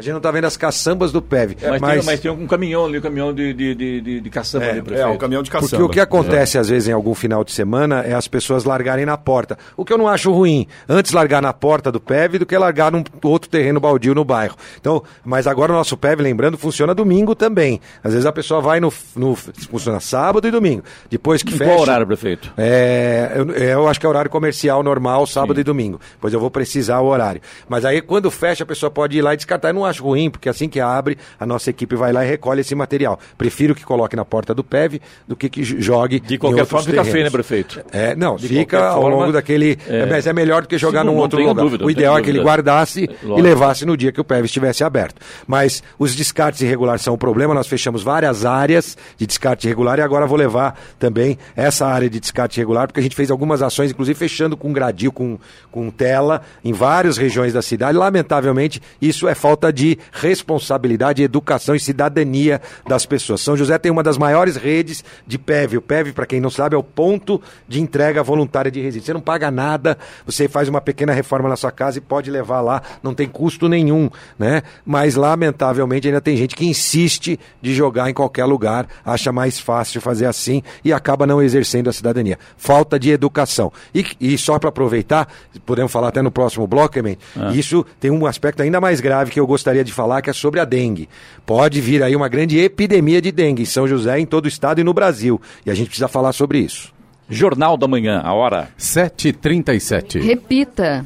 [0.02, 1.58] A gente não está vendo as caçambas do PEV.
[1.62, 4.30] Mas, mas Tem, mas tem um caminhão ali, um caminhão de, de, de, de, de
[4.30, 5.10] caçamba ali, É, prefeito.
[5.10, 5.86] um caminhão de Porque caçamba.
[5.86, 9.18] o que acontece às vezes em algum final de semana é as pessoas largarem na
[9.18, 9.58] porta.
[9.78, 10.68] O que eu não acho ruim.
[10.90, 14.56] Antes largar na porta do PEV do que largar num outro terreno baldio no bairro.
[14.80, 17.80] Então, mas agora o nosso PEV, lembrando, funciona domingo também.
[18.04, 18.92] Às vezes a pessoa vai no.
[19.16, 20.84] no funciona sábado e domingo.
[21.10, 21.70] Depois que Em fecha.
[21.72, 22.52] qual horário, prefeito?
[22.58, 26.00] É, eu, eu acho que é horário comercial normal, sábado e domingo.
[26.20, 27.42] Pois eu vou precisar o horário.
[27.70, 29.70] Mas aí quando fecha, a pessoa pode ir lá e descartar.
[29.70, 32.62] Eu não acho ruim, porque assim que abre, a nossa equipe vai lá e recolhe
[32.62, 33.20] esse material.
[33.38, 36.20] Prefiro que coloque na porta do PEV do que que jogue.
[36.20, 37.32] De qualquer forma, fica feio, né, terrenos.
[37.32, 37.82] prefeito?
[37.92, 39.78] É, não, De fica ao forma, longo daquele.
[39.88, 40.06] é.
[40.08, 41.62] Mas é melhor do que jogar Sim, num outro lugar.
[41.64, 44.46] dúvida, o ideal é que ele guardasse É, e levasse no dia que o PEV
[44.46, 45.22] estivesse aberto.
[45.46, 47.54] Mas os descartes irregulares são um problema.
[47.54, 52.20] Nós fechamos várias áreas de descarte irregular e agora vou levar também essa área de
[52.20, 55.38] descarte irregular, porque a gente fez algumas ações, inclusive fechando com gradil, com,
[55.72, 57.98] com tela, em várias regiões da cidade.
[57.98, 59.81] Lamentavelmente, isso é falta de
[60.12, 63.42] responsabilidade, educação e cidadania das pessoas.
[63.42, 65.78] São José tem uma das maiores redes de PEV.
[65.78, 69.06] O PEV, para quem não sabe, é o ponto de entrega voluntária de resíduos.
[69.06, 72.62] Você não paga nada, você faz uma pequena reforma na sua casa e pode levar
[72.62, 74.62] lá, não tem custo nenhum, né?
[74.86, 80.02] Mas lamentavelmente ainda tem gente que insiste de jogar em qualquer lugar, acha mais fácil
[80.02, 82.38] fazer assim e acaba não exercendo a cidadania.
[82.58, 83.72] Falta de educação.
[83.94, 85.28] E, e só para aproveitar,
[85.66, 87.18] podemos falar até no próximo bloco, Emen,
[87.54, 90.60] isso tem um aspecto ainda mais grave que eu gostaria de falar, que é sobre
[90.60, 91.08] a dengue.
[91.46, 94.82] Pode vir aí uma grande epidemia de dengue em São José, em todo o estado
[94.82, 95.42] e no Brasil.
[95.66, 96.94] E a gente precisa falar sobre isso.
[97.30, 98.70] Jornal da Manhã, a hora.
[98.78, 100.22] 7h37.
[100.22, 101.06] Repita.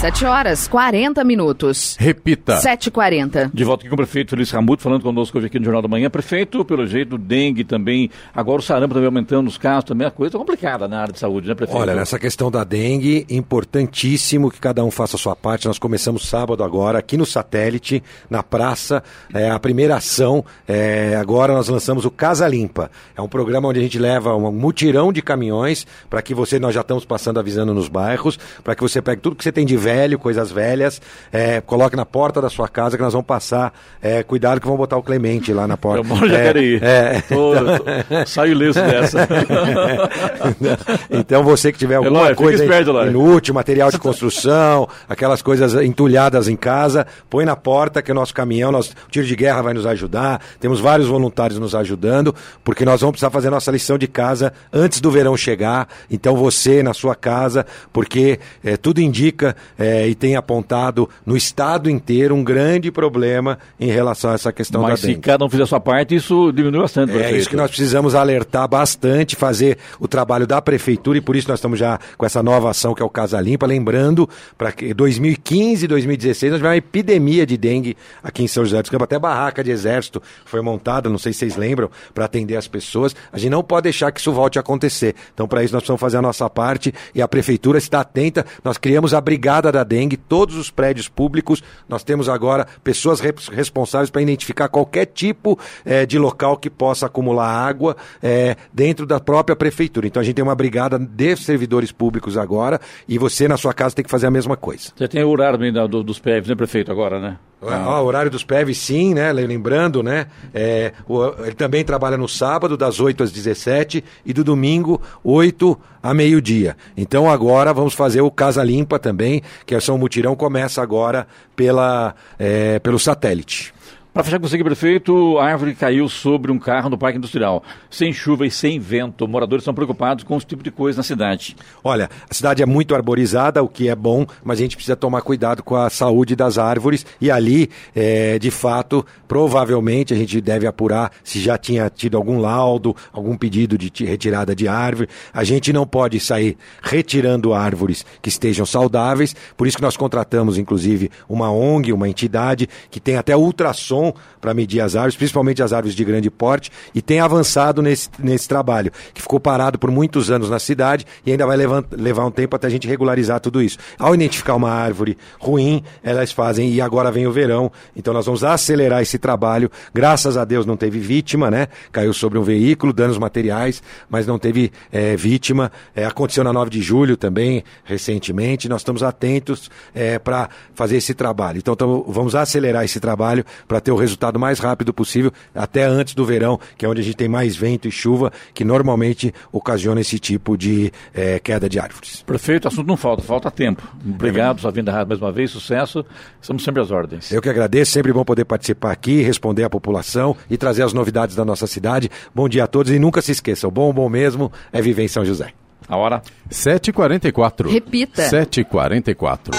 [0.00, 1.96] 7 horas, 40 minutos.
[1.98, 2.60] Repita.
[2.60, 3.50] 7h40.
[3.52, 5.88] De volta aqui com o prefeito Feliz Ramuto, falando conosco hoje aqui no Jornal da
[5.88, 6.08] Manhã.
[6.08, 10.38] Prefeito, pelo jeito, dengue também, agora o sarampo também aumentando os casos, também é coisa
[10.38, 11.76] complicada na área de saúde, né, prefeito?
[11.80, 15.66] Olha, nessa questão da dengue, importantíssimo que cada um faça a sua parte.
[15.66, 19.02] Nós começamos sábado agora, aqui no satélite, na praça,
[19.34, 20.44] é, a primeira ação.
[20.68, 22.88] é, agora nós lançamos o Casa Limpa.
[23.16, 26.72] É um programa onde a gente leva um mutirão de caminhões para que você, nós
[26.72, 29.87] já estamos passando avisando nos bairros, para que você pegue tudo que você tem de
[29.88, 31.00] velho, coisas velhas,
[31.32, 33.72] é, coloque na porta da sua casa que nós vamos passar.
[34.02, 36.00] é, cuidado que vão botar o Clemente lá na porta.
[36.00, 36.78] Eu moro em É, Jacareí.
[36.82, 39.26] é, Tô- tô- saio ileso dessa.
[41.10, 46.48] então você que tiver alguma Eloy, coisa esperto, inútil, material de construção, aquelas coisas entulhadas
[46.48, 49.74] em casa, põe na porta que o nosso caminhão, nosso o tiro de guerra vai
[49.74, 50.40] nos ajudar.
[50.60, 55.00] Temos vários voluntários nos ajudando, porque nós vamos precisar fazer nossa lição de casa antes
[55.00, 55.88] do verão chegar.
[56.10, 61.88] Então você na sua casa, porque eh, tudo indica eh, e tem apontado no estado
[61.88, 65.20] inteiro um grande problema em relação a essa questão Mas da se dengue.
[65.20, 68.66] cada um fizer a sua parte, isso diminui bastante, É isso que nós precisamos alertar
[68.68, 72.70] bastante, fazer o trabalho da prefeitura e por isso nós estamos já com essa nova
[72.70, 76.76] ação que é o Casa Limpa, lembrando para que 2015 e 2016 nós tivemos uma
[76.76, 81.08] epidemia de dengue aqui em São José dos Campos, até barraca de exército foi montada,
[81.08, 83.14] não sei se vocês lembram, para atender as pessoas.
[83.32, 85.14] A gente não pode deixar que isso volte a acontecer.
[85.32, 88.44] Então para isso nós precisamos fazer a nossa parte e a prefeitura está atenta.
[88.64, 93.34] Nós criamos a brigada da dengue, todos os prédios públicos, nós temos agora pessoas re-
[93.52, 99.18] responsáveis para identificar qualquer tipo eh, de local que possa acumular água eh, dentro da
[99.20, 100.06] própria prefeitura.
[100.06, 103.94] Então a gente tem uma brigada de servidores públicos agora e você na sua casa
[103.94, 104.92] tem que fazer a mesma coisa.
[104.96, 107.38] Você tem o horário do- dos PEVs, né, prefeito, agora, né?
[107.60, 109.32] Ah, o horário dos PEV, sim, né?
[109.32, 110.26] Lembrando, né?
[110.54, 115.76] É, o- ele também trabalha no sábado, das 8 às 17 e do domingo, 8
[116.00, 116.76] a meio-dia.
[116.96, 119.42] Então agora vamos fazer o Casa Limpa também.
[119.66, 123.74] que são o mutirão, começa agora pela, é, pelo satélite.
[124.18, 127.62] Para fechar você, prefeito, a árvore caiu sobre um carro no Parque Industrial.
[127.88, 131.54] Sem chuva e sem vento, moradores estão preocupados com esse tipo de coisa na cidade.
[131.84, 135.22] Olha, a cidade é muito arborizada, o que é bom, mas a gente precisa tomar
[135.22, 137.06] cuidado com a saúde das árvores.
[137.20, 142.40] E ali, é, de fato, provavelmente a gente deve apurar se já tinha tido algum
[142.40, 145.08] laudo, algum pedido de retirada de árvore.
[145.32, 150.58] A gente não pode sair retirando árvores que estejam saudáveis, por isso que nós contratamos,
[150.58, 154.07] inclusive, uma ONG, uma entidade que tem até ultrassom
[154.40, 158.48] para medir as árvores, principalmente as árvores de grande porte, e tem avançado nesse, nesse
[158.48, 162.30] trabalho, que ficou parado por muitos anos na cidade e ainda vai levar, levar um
[162.30, 163.78] tempo até a gente regularizar tudo isso.
[163.98, 168.44] Ao identificar uma árvore ruim, elas fazem, e agora vem o verão, então nós vamos
[168.44, 169.70] acelerar esse trabalho.
[169.92, 171.68] Graças a Deus não teve vítima, né?
[171.92, 175.70] Caiu sobre um veículo, danos materiais, mas não teve é, vítima.
[175.94, 178.68] É, aconteceu na 9 de julho também, recentemente.
[178.68, 181.58] Nós estamos atentos é, para fazer esse trabalho.
[181.58, 186.14] Então tamo, vamos acelerar esse trabalho para ter o resultado mais rápido possível, até antes
[186.14, 190.00] do verão, que é onde a gente tem mais vento e chuva, que normalmente ocasiona
[190.00, 192.22] esse tipo de é, queda de árvores.
[192.22, 193.82] Prefeito, assunto não falta, falta tempo.
[194.06, 196.04] Obrigado, sua vinda mais uma vez, sucesso.
[196.40, 197.32] Estamos sempre às ordens.
[197.32, 201.36] Eu que agradeço, sempre bom poder participar aqui, responder à população e trazer as novidades
[201.36, 202.10] da nossa cidade.
[202.34, 205.24] Bom dia a todos e nunca se esqueçam, bom, bom mesmo é viver em São
[205.24, 205.52] José.
[205.88, 206.22] A hora?
[206.50, 207.70] 7h44.
[207.70, 208.28] Repita.
[208.28, 209.54] 7h44.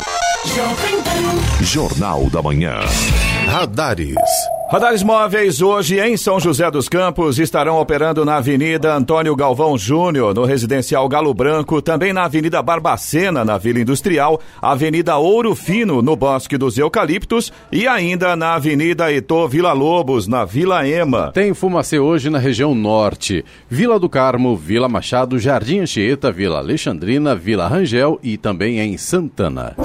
[1.61, 2.79] Jornal da Manhã.
[3.49, 4.13] Radares.
[4.71, 10.35] Radares móveis hoje em São José dos Campos estarão operando na Avenida Antônio Galvão Júnior,
[10.35, 16.15] no residencial Galo Branco, também na Avenida Barbacena, na Vila Industrial, Avenida Ouro Fino, no
[16.15, 21.31] Bosque dos Eucaliptos e ainda na Avenida Etô Vila Lobos, na Vila Ema.
[21.31, 23.43] Tem fumacê hoje na região norte.
[23.67, 29.75] Vila do Carmo, Vila Machado, Jardim Anchieta, Vila Alexandrina, Vila Rangel e também em Santana.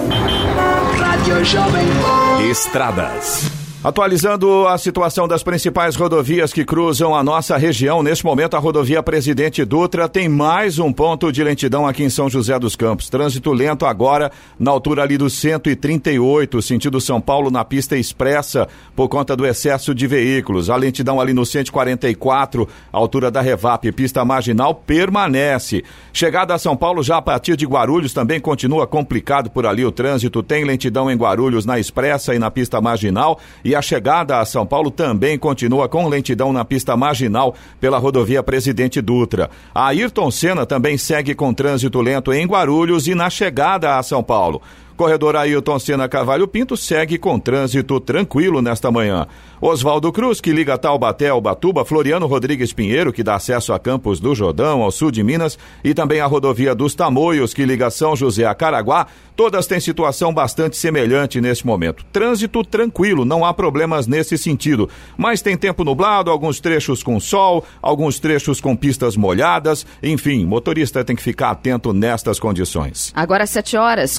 [2.50, 3.63] Estradas.
[3.84, 9.02] Atualizando a situação das principais rodovias que cruzam a nossa região, neste momento a rodovia
[9.02, 13.10] Presidente Dutra tem mais um ponto de lentidão aqui em São José dos Campos.
[13.10, 18.66] Trânsito lento agora na altura ali do 138, sentido São Paulo na pista expressa
[18.96, 20.70] por conta do excesso de veículos.
[20.70, 25.84] A lentidão ali no 144, altura da Revap, pista marginal permanece.
[26.10, 29.92] Chegada a São Paulo já a partir de Guarulhos também continua complicado por ali o
[29.92, 30.42] trânsito.
[30.42, 34.66] Tem lentidão em Guarulhos na expressa e na pista marginal e a chegada a São
[34.66, 39.50] Paulo também continua com lentidão na pista marginal pela rodovia Presidente Dutra.
[39.74, 44.22] A Ayrton Senna também segue com trânsito lento em Guarulhos e na chegada a São
[44.22, 44.62] Paulo.
[44.96, 49.26] Corredor Ailton Senna Cavalho Pinto segue com trânsito tranquilo nesta manhã.
[49.60, 54.20] Oswaldo Cruz, que liga Taubaté ao Batuba, Floriano Rodrigues Pinheiro, que dá acesso a Campos
[54.20, 58.14] do Jordão, ao sul de Minas, e também a rodovia dos Tamoios, que liga São
[58.14, 62.04] José a Caraguá, todas têm situação bastante semelhante neste momento.
[62.12, 64.88] Trânsito tranquilo, não há problemas nesse sentido.
[65.16, 71.02] Mas tem tempo nublado, alguns trechos com sol, alguns trechos com pistas molhadas, enfim, motorista
[71.02, 73.12] tem que ficar atento nestas condições.
[73.16, 74.18] Agora 7 horas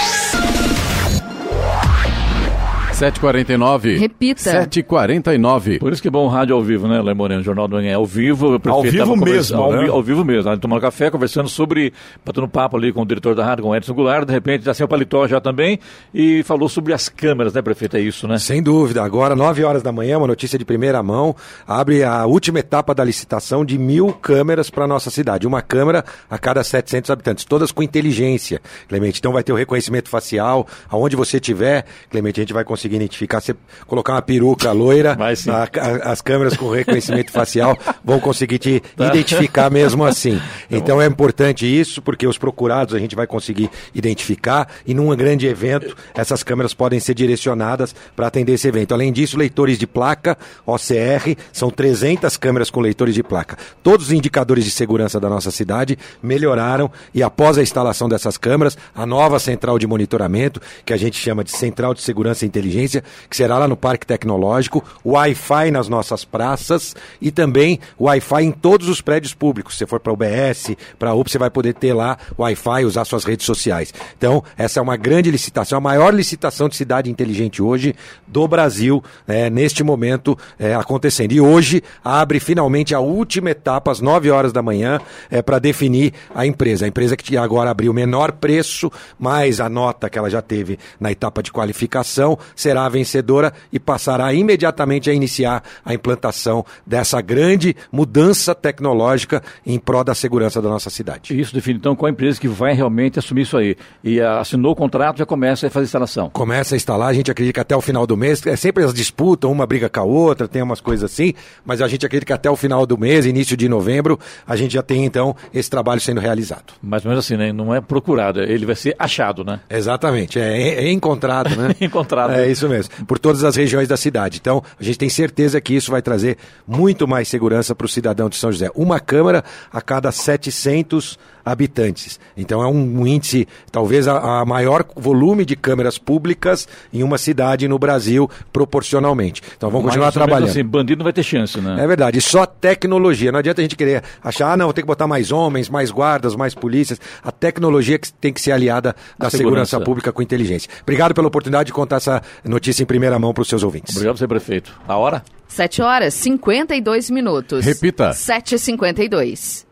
[3.01, 3.97] 7h49.
[3.97, 4.67] Repita.
[4.67, 5.79] 7h49.
[5.79, 7.41] Por isso que é bom rádio ao vivo, né, Léo Moreno?
[7.41, 8.59] Jornal do Manhã é ao vivo.
[8.59, 9.89] Prefeito Ao vivo mesmo, Ao, né?
[9.89, 10.55] ao vivo mesmo.
[10.59, 11.91] Tomando café, conversando sobre...
[12.23, 14.27] Batendo papo ali com o diretor da rádio, com o Edson Goulart.
[14.27, 15.79] De repente, já saiu o paletó já também.
[16.13, 17.97] E falou sobre as câmeras, né, prefeito?
[17.97, 18.37] É isso, né?
[18.37, 19.01] Sem dúvida.
[19.01, 21.35] Agora, 9 horas da manhã, uma notícia de primeira mão.
[21.67, 25.47] Abre a última etapa da licitação de mil câmeras para nossa cidade.
[25.47, 29.17] Uma câmera a cada 700 habitantes, todas com inteligência, Clemente.
[29.19, 30.67] Então vai ter o reconhecimento facial.
[30.87, 33.41] Aonde você estiver, Clemente, a gente vai conseguir identificar.
[33.41, 33.55] Você
[33.87, 35.15] colocar uma peruca loira,
[35.51, 35.63] a-
[36.07, 40.39] a- as câmeras com reconhecimento facial vão conseguir te identificar mesmo assim.
[40.69, 45.45] Então é importante isso, porque os procurados a gente vai conseguir identificar e num grande
[45.47, 48.93] evento essas câmeras podem ser direcionadas para atender esse evento.
[48.93, 53.57] Além disso, leitores de placa, OCR, são 300 câmeras com leitores de placa.
[53.83, 58.77] Todos os indicadores de segurança da nossa cidade melhoraram e após a instalação dessas câmeras,
[58.95, 62.80] a nova central de monitoramento, que a gente chama de Central de Segurança Inteligente,
[63.29, 68.87] que será lá no Parque Tecnológico, Wi-Fi nas nossas praças e também Wi-Fi em todos
[68.87, 69.73] os prédios públicos.
[69.73, 72.85] Se você for para o UBS, para a UP, você vai poder ter lá Wi-Fi,
[72.85, 73.93] usar suas redes sociais.
[74.17, 77.95] Então, essa é uma grande licitação, a maior licitação de cidade inteligente hoje
[78.27, 81.31] do Brasil, é, neste momento é, acontecendo.
[81.31, 86.13] E hoje abre finalmente a última etapa, às 9 horas da manhã, é, para definir
[86.33, 86.85] a empresa.
[86.85, 90.79] A empresa que agora abriu o menor preço, mais a nota que ela já teve
[90.99, 97.19] na etapa de qualificação, será a vencedora e passará imediatamente a iniciar a implantação dessa
[97.21, 101.39] grande mudança tecnológica em prol da segurança da nossa cidade.
[101.39, 103.75] Isso define então qual a empresa que vai realmente assumir isso aí.
[104.03, 106.29] E assinou o contrato, já começa a fazer a instalação.
[106.29, 108.93] Começa a instalar, a gente acredita que até o final do mês, é sempre as
[108.93, 111.33] disputas, uma briga com a outra, tem umas coisas assim,
[111.65, 114.73] mas a gente acredita que até o final do mês, início de novembro, a gente
[114.73, 116.73] já tem então esse trabalho sendo realizado.
[116.81, 117.51] Mais ou menos assim, né?
[117.51, 119.59] Não é procurado, ele vai ser achado, né?
[119.69, 121.75] Exatamente, é, é encontrado, né?
[121.81, 122.33] encontrado.
[122.33, 124.37] É isso mesmo, por todas as regiões da cidade.
[124.39, 126.37] Então, a gente tem certeza que isso vai trazer
[126.67, 128.69] muito mais segurança para o cidadão de São José.
[128.75, 132.19] Uma câmara a cada 700 habitantes.
[132.37, 137.67] Então é um, índice, talvez a, a, maior volume de câmeras públicas em uma cidade
[137.67, 139.41] no Brasil, proporcionalmente.
[139.57, 140.49] Então vamos Mas, continuar trabalhando.
[140.49, 141.83] Assim, bandido não vai ter chance, né?
[141.83, 142.19] É verdade.
[142.19, 143.31] E só tecnologia.
[143.31, 146.35] Não adianta a gente querer achar, ah, não, tem que botar mais homens, mais guardas,
[146.35, 146.99] mais polícias.
[147.23, 149.71] A tecnologia que tem que ser aliada da segurança.
[149.71, 149.79] segurança.
[149.79, 150.69] pública com inteligência.
[150.83, 153.95] Obrigado pela oportunidade de contar essa notícia em primeira mão para os seus ouvintes.
[153.95, 154.73] Obrigado, senhor prefeito.
[154.87, 155.23] A hora?
[155.47, 157.65] 7 horas 52 minutos.
[157.65, 158.11] Repita.
[158.11, 159.65] 7h52.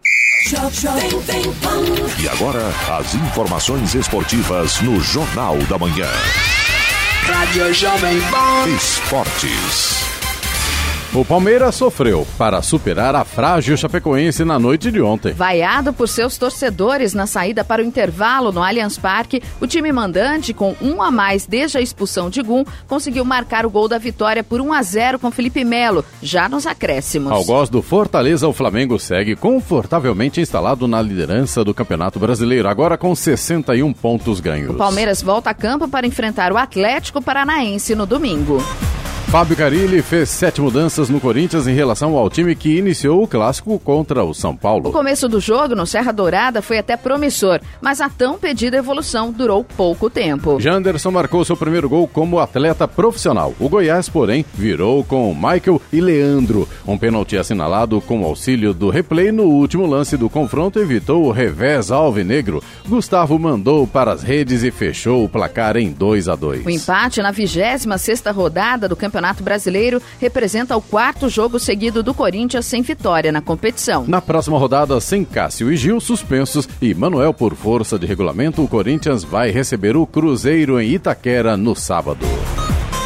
[2.22, 2.66] E agora,
[2.98, 6.08] as informações esportivas no Jornal da Manhã.
[7.24, 8.70] Rádio Jovem Pan.
[8.76, 10.09] Esportes.
[11.12, 15.34] O Palmeiras sofreu para superar a frágil Chapecoense na noite de ontem.
[15.34, 20.54] Vaiado por seus torcedores na saída para o intervalo no Allianz Parque, o time mandante,
[20.54, 24.44] com um a mais desde a expulsão de Gum, conseguiu marcar o gol da vitória
[24.44, 27.32] por 1 a 0 com Felipe Melo, já nos acréscimos.
[27.32, 33.00] Ao gosto do Fortaleza, o Flamengo segue confortavelmente instalado na liderança do Campeonato Brasileiro, agora
[33.00, 34.76] com 61 pontos ganhos.
[34.76, 38.62] O Palmeiras volta a campo para enfrentar o Atlético Paranaense no domingo.
[39.32, 43.78] Fábio Carilli fez sete mudanças no Corinthians em relação ao time que iniciou o clássico
[43.78, 44.90] contra o São Paulo.
[44.90, 49.32] O começo do jogo no Serra Dourada foi até promissor, mas a tão pedida evolução
[49.32, 50.60] durou pouco tempo.
[50.60, 53.54] Janderson marcou seu primeiro gol como atleta profissional.
[53.60, 56.68] O Goiás, porém, virou com Michael e Leandro.
[56.88, 61.92] Um pênalti assinalado com auxílio do replay no último lance do confronto evitou o revés
[61.92, 62.64] alvinegro.
[62.88, 66.66] Gustavo mandou para as redes e fechou o placar em 2 a 2.
[66.66, 72.02] O empate na 26 sexta rodada do Campeonato Campeonato Brasileiro representa o quarto jogo seguido
[72.02, 74.06] do Corinthians sem vitória na competição.
[74.08, 78.68] Na próxima rodada, sem Cássio e Gil suspensos e Manuel por força de regulamento, o
[78.68, 82.26] Corinthians vai receber o Cruzeiro em Itaquera no sábado.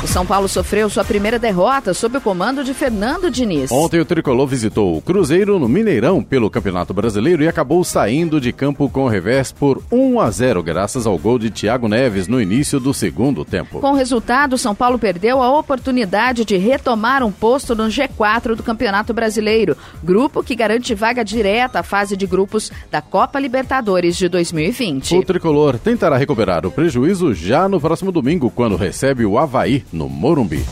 [0.04, 3.72] O São Paulo sofreu sua primeira derrota sob o comando de Fernando Diniz.
[3.72, 8.51] Ontem o tricolor visitou o Cruzeiro no Mineirão pelo Campeonato Brasileiro e acabou saindo de
[8.51, 12.41] campo com o revés por 1 a 0 graças ao gol de Thiago Neves no
[12.41, 13.80] início do segundo tempo.
[13.80, 18.56] Com o resultado, o São Paulo perdeu a oportunidade de retomar um posto no G4
[18.56, 24.18] do Campeonato Brasileiro, grupo que garante vaga direta à fase de grupos da Copa Libertadores
[24.18, 25.16] de 2020.
[25.16, 30.09] O tricolor tentará recuperar o prejuízo já no próximo domingo, quando recebe o Havaí no
[30.09, 30.65] Morumbi.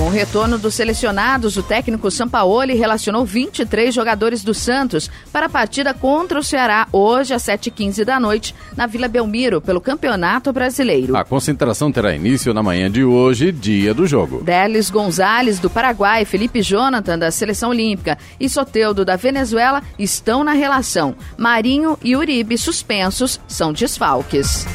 [0.00, 5.48] Com o retorno dos selecionados, o técnico Sampaoli relacionou 23 jogadores do Santos para a
[5.48, 11.14] partida contra o Ceará hoje às 7h15 da noite na Vila Belmiro pelo Campeonato Brasileiro.
[11.14, 14.42] A concentração terá início na manhã de hoje, dia do jogo.
[14.42, 20.52] Delis Gonzalez do Paraguai, Felipe Jonathan da Seleção Olímpica e Soteudo da Venezuela estão na
[20.52, 21.14] relação.
[21.36, 24.66] Marinho e Uribe suspensos são desfalques.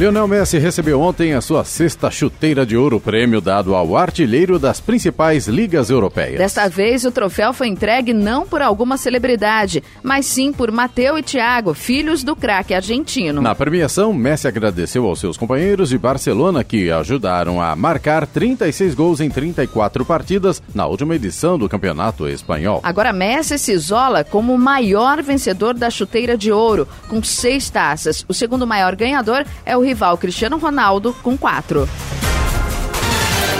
[0.00, 4.80] Lionel Messi recebeu ontem a sua sexta chuteira de ouro, prêmio dado ao artilheiro das
[4.80, 6.38] principais ligas europeias.
[6.38, 11.22] Desta vez, o troféu foi entregue não por alguma celebridade, mas sim por Mateu e
[11.22, 13.42] Thiago, filhos do craque argentino.
[13.42, 19.20] Na premiação, Messi agradeceu aos seus companheiros de Barcelona que ajudaram a marcar 36 gols
[19.20, 22.80] em 34 partidas na última edição do Campeonato Espanhol.
[22.82, 28.24] Agora, Messi se isola como o maior vencedor da chuteira de ouro, com seis taças.
[28.26, 31.88] O segundo maior ganhador é o o rival Cristiano Ronaldo com quatro.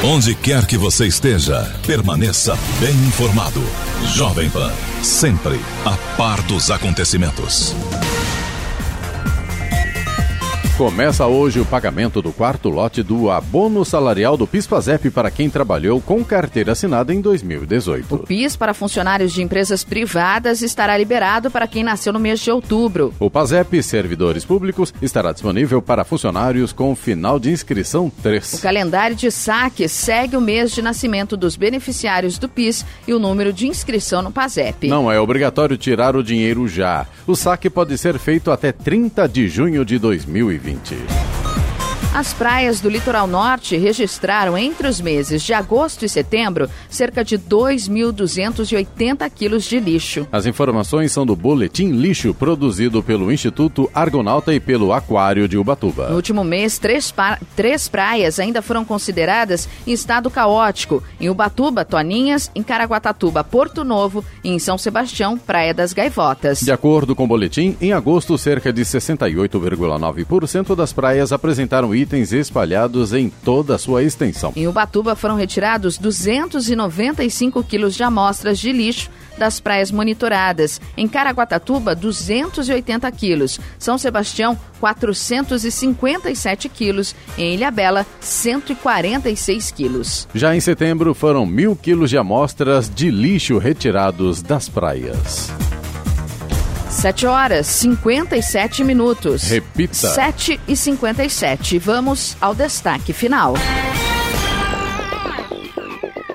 [0.02, 3.60] Onde quer que você esteja, permaneça bem informado.
[4.14, 4.72] Jovem Pan,
[5.02, 7.74] sempre a par dos acontecimentos.
[10.80, 16.00] Começa hoje o pagamento do quarto lote do abono salarial do PIS/PASEP para quem trabalhou
[16.00, 18.14] com carteira assinada em 2018.
[18.14, 22.50] O PIS para funcionários de empresas privadas estará liberado para quem nasceu no mês de
[22.50, 23.12] outubro.
[23.20, 28.54] O PASEP Servidores Públicos estará disponível para funcionários com final de inscrição 3.
[28.54, 33.18] O calendário de saque segue o mês de nascimento dos beneficiários do PIS e o
[33.18, 34.88] número de inscrição no PASEP.
[34.88, 37.06] Não é obrigatório tirar o dinheiro já.
[37.26, 40.69] O saque pode ser feito até 30 de junho de 2020.
[40.78, 41.39] 2020.
[42.12, 47.38] As praias do litoral norte registraram entre os meses de agosto e setembro cerca de
[47.38, 50.26] 2.280 quilos de lixo.
[50.32, 56.08] As informações são do Boletim Lixo, produzido pelo Instituto Argonauta e pelo Aquário de Ubatuba.
[56.08, 57.14] No último mês, três,
[57.54, 61.04] três praias ainda foram consideradas em estado caótico.
[61.20, 66.60] Em Ubatuba, Toninhas, em Caraguatatuba, Porto Novo e em São Sebastião, Praia das Gaivotas.
[66.60, 73.12] De acordo com o boletim, em agosto, cerca de 68,9% das praias apresentaram itens espalhados
[73.12, 74.52] em toda a sua extensão.
[74.56, 80.80] Em Ubatuba foram retirados 295 quilos de amostras de lixo das praias monitoradas.
[80.96, 83.58] Em Caraguatatuba, 280 quilos.
[83.78, 87.14] São Sebastião, 457 quilos.
[87.38, 90.28] Em Ilhabela, 146 quilos.
[90.34, 95.50] Já em setembro, foram mil quilos de amostras de lixo retirados das praias.
[96.90, 99.44] 7 horas 57 minutos.
[99.44, 99.94] Repita.
[99.94, 101.78] 7 e 57.
[101.78, 103.54] Vamos ao destaque final.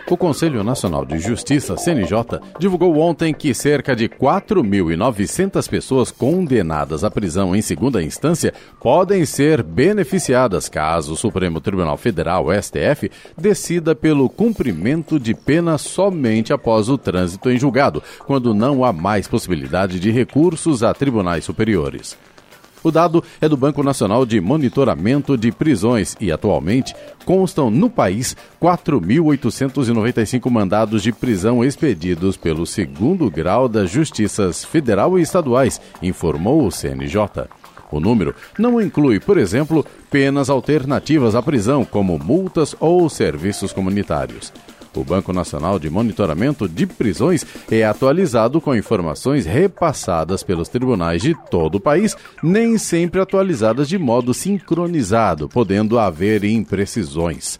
[0.07, 7.09] O Conselho Nacional de Justiça, CNJ, divulgou ontem que cerca de 4.900 pessoas condenadas à
[7.09, 14.29] prisão em segunda instância podem ser beneficiadas caso o Supremo Tribunal Federal, STF, decida pelo
[14.29, 20.11] cumprimento de pena somente após o trânsito em julgado, quando não há mais possibilidade de
[20.11, 22.15] recursos a tribunais superiores.
[22.85, 26.93] O dado é do Banco Nacional de Monitoramento de Prisões e, atualmente,
[27.25, 35.23] constam no país 4.895 mandados de prisão expedidos pelo segundo grau das justiças federal e
[35.23, 37.47] estaduais, informou o CNJ.
[37.91, 44.53] O número não inclui, por exemplo, penas alternativas à prisão, como multas ou serviços comunitários.
[44.95, 51.35] O Banco Nacional de Monitoramento de Prisões é atualizado com informações repassadas pelos tribunais de
[51.49, 57.57] todo o país, nem sempre atualizadas de modo sincronizado, podendo haver imprecisões.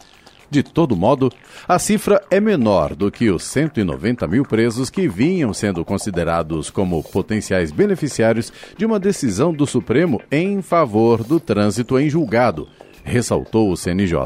[0.48, 1.30] De todo modo,
[1.66, 7.02] a cifra é menor do que os 190 mil presos que vinham sendo considerados como
[7.02, 12.68] potenciais beneficiários de uma decisão do Supremo em favor do trânsito em julgado,
[13.04, 14.22] ressaltou o CNJ.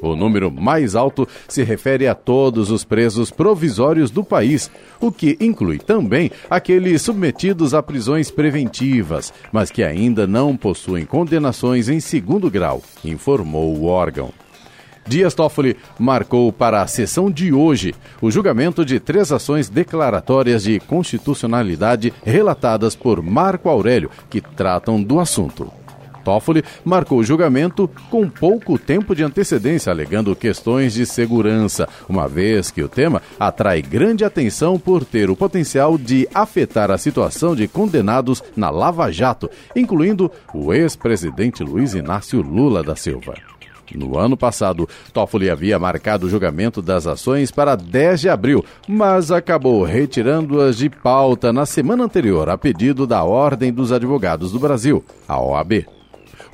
[0.00, 4.70] O número mais alto se refere a todos os presos provisórios do país,
[5.00, 11.88] o que inclui também aqueles submetidos a prisões preventivas, mas que ainda não possuem condenações
[11.88, 14.30] em segundo grau, informou o órgão.
[15.06, 20.80] Dias Toffoli marcou para a sessão de hoje o julgamento de três ações declaratórias de
[20.80, 25.70] constitucionalidade relatadas por Marco Aurélio, que tratam do assunto.
[26.26, 32.68] Toffoli marcou o julgamento com pouco tempo de antecedência, alegando questões de segurança, uma vez
[32.68, 37.68] que o tema atrai grande atenção por ter o potencial de afetar a situação de
[37.68, 43.34] condenados na Lava Jato, incluindo o ex-presidente Luiz Inácio Lula da Silva.
[43.94, 49.30] No ano passado, Toffoli havia marcado o julgamento das ações para 10 de abril, mas
[49.30, 55.04] acabou retirando-as de pauta na semana anterior a pedido da Ordem dos Advogados do Brasil,
[55.28, 55.95] a OAB.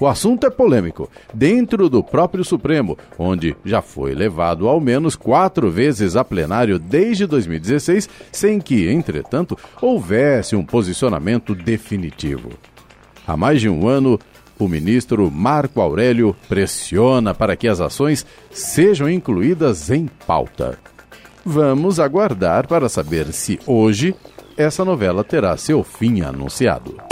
[0.03, 5.71] O assunto é polêmico, dentro do próprio Supremo, onde já foi levado ao menos quatro
[5.71, 12.51] vezes a plenário desde 2016, sem que, entretanto, houvesse um posicionamento definitivo.
[13.25, 14.19] Há mais de um ano,
[14.59, 20.81] o ministro Marco Aurélio pressiona para que as ações sejam incluídas em pauta.
[21.45, 24.17] Vamos aguardar para saber se hoje
[24.57, 27.12] essa novela terá seu fim anunciado.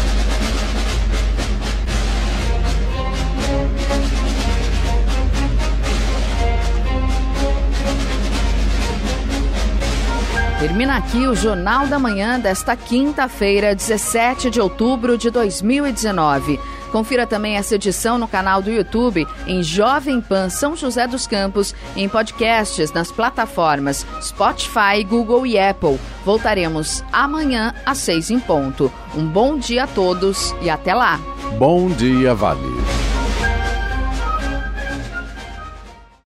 [10.71, 16.57] Termina aqui o Jornal da Manhã desta quinta-feira, 17 de outubro de 2019.
[16.93, 21.75] Confira também essa edição no canal do YouTube em Jovem Pan São José dos Campos,
[21.93, 25.99] em podcasts nas plataformas Spotify, Google e Apple.
[26.23, 28.89] Voltaremos amanhã às seis em ponto.
[29.13, 31.19] Um bom dia a todos e até lá.
[31.59, 33.10] Bom dia, Vale.